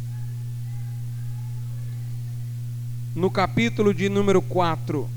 [3.14, 5.08] no capítulo de número 4,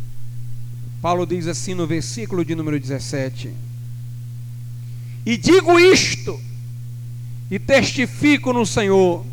[1.05, 3.51] Paulo diz assim no versículo de número 17:
[5.23, 6.41] E digo isto,
[7.51, 9.23] e testifico no Senhor,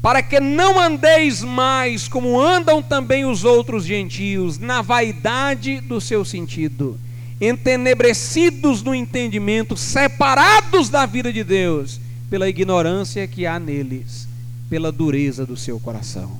[0.00, 6.24] para que não andeis mais como andam também os outros gentios, na vaidade do seu
[6.24, 6.98] sentido,
[7.38, 12.00] entenebrecidos no entendimento, separados da vida de Deus,
[12.30, 14.26] pela ignorância que há neles,
[14.70, 16.38] pela dureza do seu coração.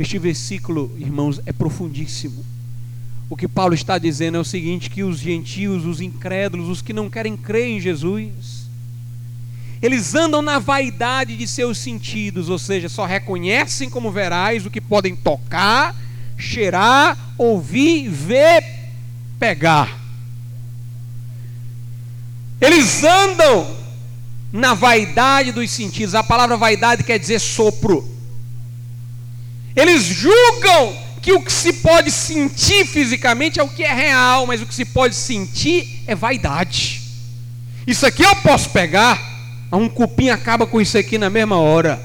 [0.00, 2.55] Este versículo, irmãos, é profundíssimo.
[3.28, 6.92] O que Paulo está dizendo é o seguinte: que os gentios, os incrédulos, os que
[6.92, 8.66] não querem crer em Jesus,
[9.82, 14.80] Eles andam na vaidade de seus sentidos, ou seja, só reconhecem como verais o que
[14.80, 15.94] podem tocar,
[16.38, 18.64] cheirar, ouvir, ver,
[19.38, 20.00] pegar.
[22.60, 23.76] Eles andam
[24.50, 26.14] na vaidade dos sentidos.
[26.14, 28.08] A palavra vaidade quer dizer sopro.
[29.74, 30.96] Eles julgam
[31.26, 34.72] que o que se pode sentir fisicamente é o que é real, mas o que
[34.72, 37.02] se pode sentir é vaidade.
[37.84, 39.20] Isso aqui eu posso pegar,
[39.72, 42.00] um cupim acaba com isso aqui na mesma hora.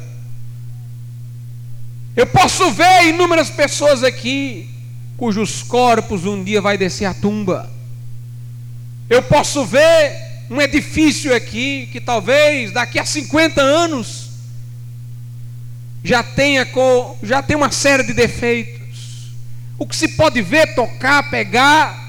[2.15, 4.67] Eu posso ver inúmeras pessoas aqui
[5.15, 7.69] cujos corpos um dia vai descer a tumba.
[9.07, 10.17] Eu posso ver
[10.49, 14.31] um edifício aqui que talvez daqui a 50 anos
[16.03, 16.67] já tenha,
[17.21, 18.80] já tem uma série de defeitos.
[19.81, 21.99] O que se pode ver, tocar, pegar,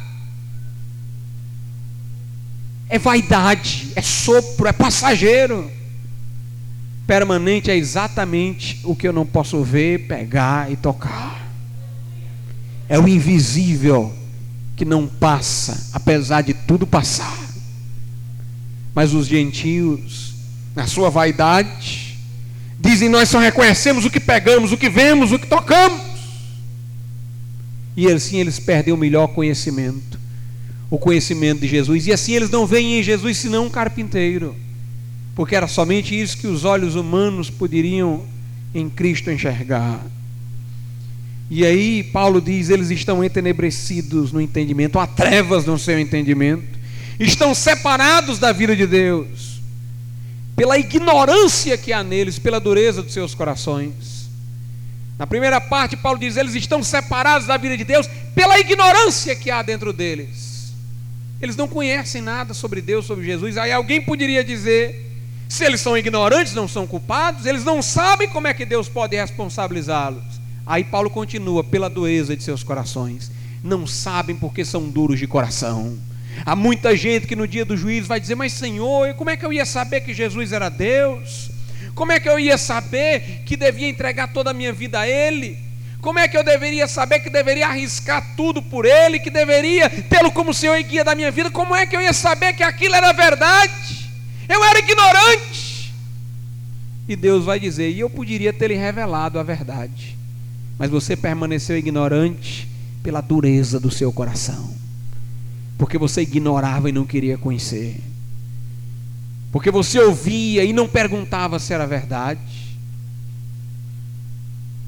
[2.87, 5.71] é vaidade, é sopro, é passageiro.
[7.07, 11.49] Permanente é exatamente o que eu não posso ver, pegar e tocar.
[12.91, 14.15] É o invisível
[14.77, 17.39] que não passa, apesar de tudo passar.
[18.95, 20.35] Mas os gentios,
[20.77, 22.19] na sua vaidade,
[22.79, 26.12] Dizem nós só reconhecemos o que pegamos, o que vemos, o que tocamos.
[27.97, 30.19] E assim eles perdem o melhor conhecimento,
[30.91, 32.07] o conhecimento de Jesus.
[32.07, 34.57] E assim eles não veem em Jesus senão um carpinteiro,
[35.35, 38.25] porque era somente isso que os olhos humanos poderiam
[38.75, 40.05] em Cristo enxergar.
[41.51, 46.79] E aí Paulo diz: eles estão entenebrecidos no entendimento, há trevas no seu entendimento,
[47.21, 49.53] estão separados da vida de Deus
[50.57, 54.22] pela ignorância que há neles, pela dureza dos seus corações.
[55.19, 59.51] Na primeira parte, Paulo diz: eles estão separados da vida de Deus pela ignorância que
[59.51, 60.73] há dentro deles.
[61.41, 63.57] Eles não conhecem nada sobre Deus, sobre Jesus.
[63.57, 65.13] Aí alguém poderia dizer:
[65.49, 69.17] se eles são ignorantes, não são culpados, eles não sabem como é que Deus pode
[69.17, 70.41] responsabilizá-los.
[70.67, 73.31] Aí Paulo continua: pela dureza de seus corações.
[73.63, 75.99] Não sabem porque são duros de coração.
[76.45, 79.45] Há muita gente que no dia do juízo vai dizer: Mas Senhor, como é que
[79.45, 81.52] eu ia saber que Jesus era Deus?
[81.95, 85.59] Como é que eu ia saber que devia entregar toda a minha vida a Ele?
[86.01, 90.33] Como é que eu deveria saber que deveria arriscar tudo por Ele, que deveria tê-lo
[90.33, 91.51] como Senhor e guia da minha vida?
[91.51, 94.11] Como é que eu ia saber que aquilo era verdade?
[94.49, 95.95] Eu era ignorante.
[97.09, 100.17] E Deus vai dizer: E eu poderia ter lhe revelado a verdade,
[100.79, 102.69] mas você permaneceu ignorante
[103.03, 104.83] pela dureza do seu coração
[105.83, 107.97] porque você ignorava e não queria conhecer,
[109.53, 112.41] porque você ouvia e não perguntava se era verdade.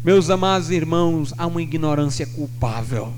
[0.02, 3.12] Meus amados irmãos, há uma ignorância culpável.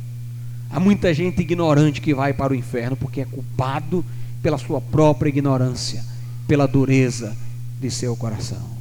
[0.69, 4.05] Há muita gente ignorante que vai para o inferno porque é culpado
[4.43, 6.05] pela sua própria ignorância,
[6.49, 7.37] pela dureza
[7.81, 8.77] de seu coração.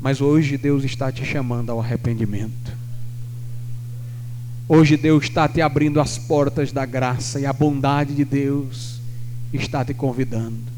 [0.00, 2.78] Mas hoje Deus está te chamando ao arrependimento.
[4.68, 9.00] Hoje Deus está te abrindo as portas da graça e a bondade de Deus
[9.52, 10.69] está te convidando.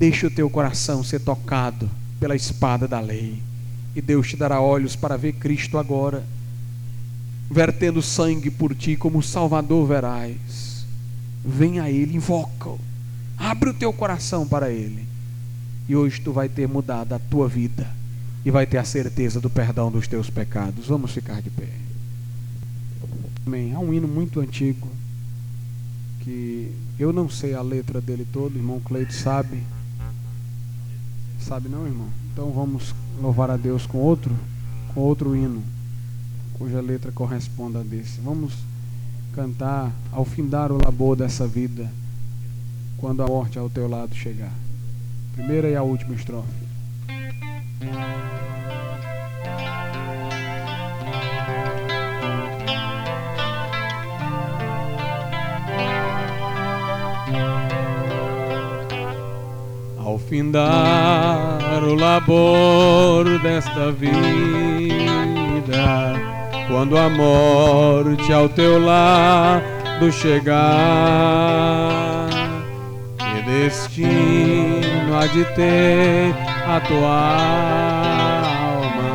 [0.00, 3.42] Deixe o teu coração ser tocado pela espada da lei
[3.94, 6.24] e Deus te dará olhos para ver Cristo agora,
[7.50, 10.86] vertendo sangue por ti como Salvador verás.
[11.44, 12.80] Venha a Ele, invoca-o,
[13.36, 15.06] abre o teu coração para Ele
[15.86, 17.86] e hoje tu vai ter mudado a tua vida
[18.42, 20.86] e vai ter a certeza do perdão dos teus pecados.
[20.86, 21.68] Vamos ficar de pé.
[23.46, 23.74] Amém.
[23.74, 24.88] Há um hino muito antigo
[26.20, 29.62] que eu não sei a letra dele todo, o irmão Cleide sabe.
[31.50, 32.06] Sabe não, irmão?
[32.32, 34.32] Então vamos louvar a Deus com outro,
[34.94, 35.60] com outro hino,
[36.54, 38.20] cuja letra corresponda a desse.
[38.20, 38.54] Vamos
[39.32, 41.90] cantar ao findar o labor dessa vida,
[42.98, 44.52] quando a morte ao teu lado chegar.
[45.32, 46.46] Primeira e a última estrofe.
[60.30, 64.14] Findar o labor desta vida,
[66.68, 70.60] quando a morte ao teu lado chegar,
[73.18, 76.32] que destino há de ter
[76.64, 77.34] a tua
[78.70, 79.10] alma,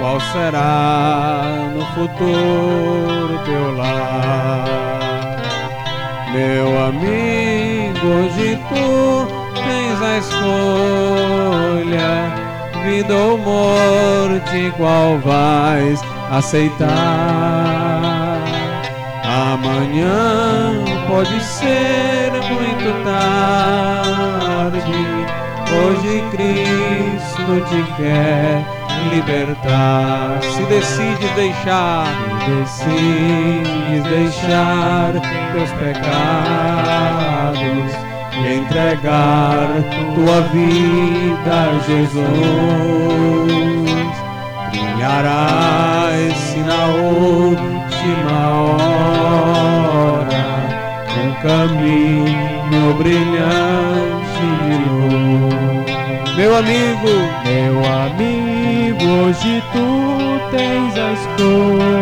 [0.00, 4.66] qual será no futuro teu lar?
[6.32, 9.39] Meu amigo, hoje tu
[10.18, 12.00] escolha,
[12.84, 16.00] vida ou morte, qual vais
[16.30, 16.88] aceitar?
[19.24, 20.72] Amanhã
[21.08, 24.80] pode ser muito tarde,
[25.72, 28.64] Hoje Cristo te quer
[29.12, 30.42] libertar.
[30.42, 32.06] Se decides deixar,
[32.48, 35.12] decides deixar
[35.52, 37.39] teus pecados
[38.70, 39.68] entregar
[40.14, 42.20] tua vida Jesus.
[44.70, 48.38] Brilharás na última
[48.70, 50.44] hora
[51.18, 55.90] um caminho brilhante de luz.
[56.36, 57.12] Meu amigo,
[57.44, 59.86] meu amigo, hoje tu
[60.52, 62.00] tens a escolha.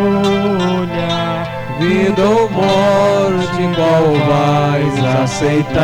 [1.79, 5.79] Vida ou morte, qual vais aceitar?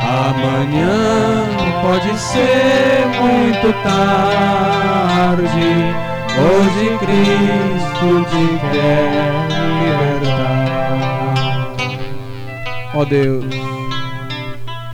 [0.00, 1.44] Amanhã
[1.82, 4.16] pode ser muito tarde.
[6.38, 9.12] Hoje Cristo te quer
[9.82, 10.56] libertar.
[12.94, 13.44] Ó oh Deus,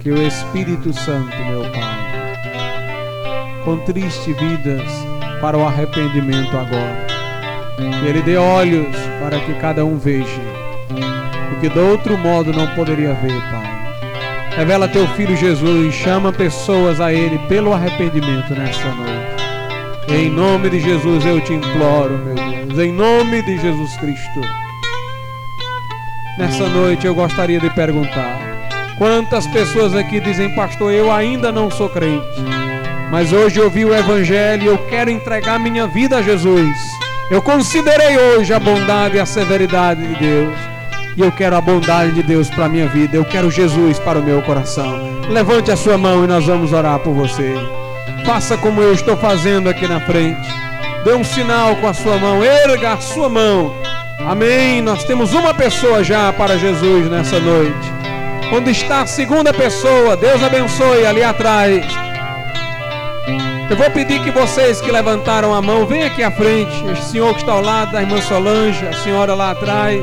[0.03, 2.03] que o Espírito Santo, meu Pai,
[3.65, 4.91] contriste vidas
[5.41, 7.02] para o arrependimento agora.
[7.77, 10.63] Que Ele dê olhos para que cada um veja
[11.53, 13.73] o que de outro modo não poderia ver, Pai.
[14.57, 19.43] Revela teu filho Jesus, chama pessoas a Ele pelo arrependimento nessa noite.
[20.09, 24.41] Em nome de Jesus eu te imploro, meu Deus, em nome de Jesus Cristo.
[26.37, 28.39] Nessa noite eu gostaria de perguntar:
[28.99, 32.27] quantas pessoas aqui dizem, pastor, eu ainda não sou crente,
[33.11, 36.77] mas hoje eu vi o Evangelho e eu quero entregar minha vida a Jesus.
[37.31, 40.55] Eu considerei hoje a bondade e a severidade de Deus.
[41.17, 43.17] E eu quero a bondade de Deus para a minha vida.
[43.17, 45.21] Eu quero Jesus para o meu coração.
[45.29, 47.55] Levante a sua mão e nós vamos orar por você.
[48.25, 50.49] Faça como eu estou fazendo aqui na frente.
[51.05, 52.43] Dê um sinal com a sua mão.
[52.43, 53.75] Erga a sua mão.
[54.21, 54.81] Amém.
[54.81, 57.93] Nós temos uma pessoa já para Jesus nessa noite.
[58.53, 60.17] Onde está a segunda pessoa?
[60.17, 61.85] Deus abençoe ali atrás.
[63.71, 66.73] Eu vou pedir que vocês que levantaram a mão, venham aqui à frente.
[66.93, 70.03] Este senhor que está ao lado da irmã Solange, a senhora lá atrás,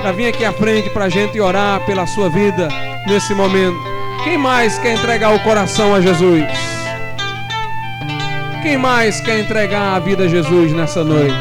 [0.00, 2.68] para vir aqui à frente para a gente orar pela sua vida
[3.06, 3.76] nesse momento.
[4.22, 6.44] Quem mais quer entregar o coração a Jesus?
[8.62, 11.34] Quem mais quer entregar a vida a Jesus nessa noite?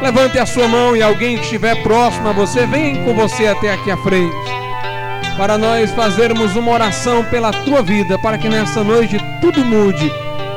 [0.00, 3.72] Levante a sua mão e alguém que estiver próximo a você, venha com você até
[3.72, 4.34] aqui à frente.
[5.36, 10.10] Para nós fazermos uma oração pela tua vida, para que nessa noite tudo mude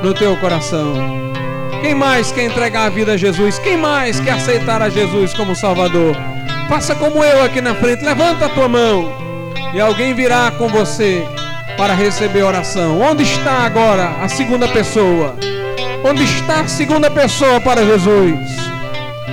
[0.03, 0.93] no teu coração.
[1.81, 3.57] Quem mais quer entregar a vida a Jesus?
[3.59, 6.15] Quem mais quer aceitar a Jesus como Salvador?
[6.67, 9.13] Faça como eu aqui na frente, levanta a tua mão
[9.73, 11.25] e alguém virá com você
[11.77, 13.01] para receber oração.
[13.01, 15.35] Onde está agora a segunda pessoa?
[16.03, 18.39] Onde está a segunda pessoa para Jesus?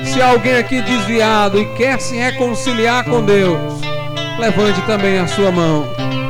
[0.04, 3.80] Se alguém aqui desviado e quer se reconciliar com Deus,
[4.38, 5.84] levante também a sua mão.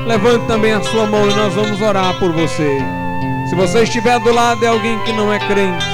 [0.06, 2.99] Levante também a sua mão e nós vamos orar por você.
[3.50, 5.84] Se você estiver do lado de alguém que não é crente,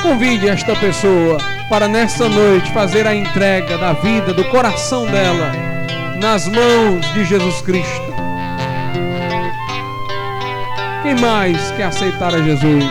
[0.00, 1.36] convide esta pessoa
[1.68, 5.52] para nessa noite fazer a entrega da vida, do coração dela,
[6.18, 8.14] nas mãos de Jesus Cristo.
[11.02, 12.84] Quem mais quer aceitar a Jesus?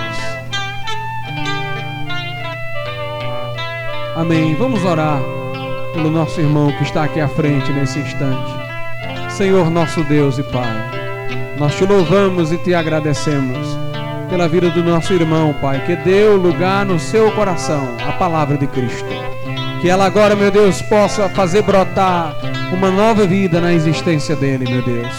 [4.16, 4.54] Amém.
[4.54, 5.20] Vamos orar
[5.96, 8.52] pelo nosso irmão que está aqui à frente nesse instante.
[9.32, 13.87] Senhor nosso Deus e Pai, nós te louvamos e te agradecemos
[14.30, 18.68] pela vida do nosso irmão, Pai, que deu lugar no seu coração a palavra de
[18.68, 19.08] Cristo.
[19.82, 22.36] Que ela agora, meu Deus, possa fazer brotar
[22.72, 25.14] uma nova vida na existência dele, meu Deus.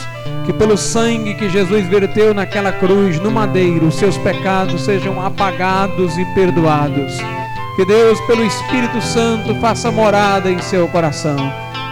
[0.45, 6.17] Que pelo sangue que Jesus verteu naquela cruz, no madeiro, os seus pecados sejam apagados
[6.19, 7.17] e perdoados.
[7.77, 11.37] Que Deus, pelo Espírito Santo, faça morada em seu coração.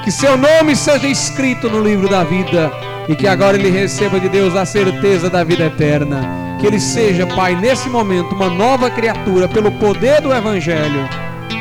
[0.02, 2.72] Que seu nome seja escrito no livro da vida
[3.08, 6.45] e que agora ele receba de Deus a certeza da vida eterna.
[6.59, 11.07] Que ele seja, Pai, nesse momento, uma nova criatura pelo poder do Evangelho,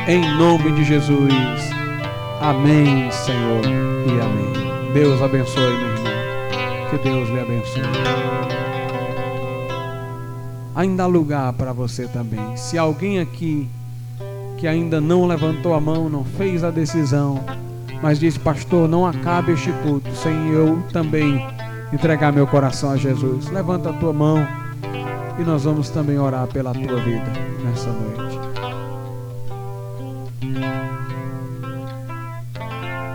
[0.08, 1.30] em nome de Jesus.
[2.40, 4.94] Amém, Senhor, e amém.
[4.94, 6.90] Deus abençoe, meu irmão.
[6.90, 7.82] Que Deus lhe abençoe.
[10.74, 12.56] Ainda há lugar para você também.
[12.56, 13.68] Se alguém aqui
[14.58, 17.44] que ainda não levantou a mão, não fez a decisão,
[18.02, 21.46] mas disse, pastor, não acabe este culto sem eu também
[21.92, 23.50] entregar meu coração a Jesus.
[23.50, 24.48] Levanta a tua mão
[25.38, 27.32] e nós vamos também orar pela tua vida
[27.64, 28.36] nessa noite.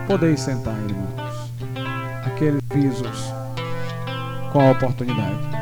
[0.07, 1.53] Podeis sentar, irmãos.
[2.27, 3.33] Aqueles visos
[4.53, 5.60] com a oportunidade.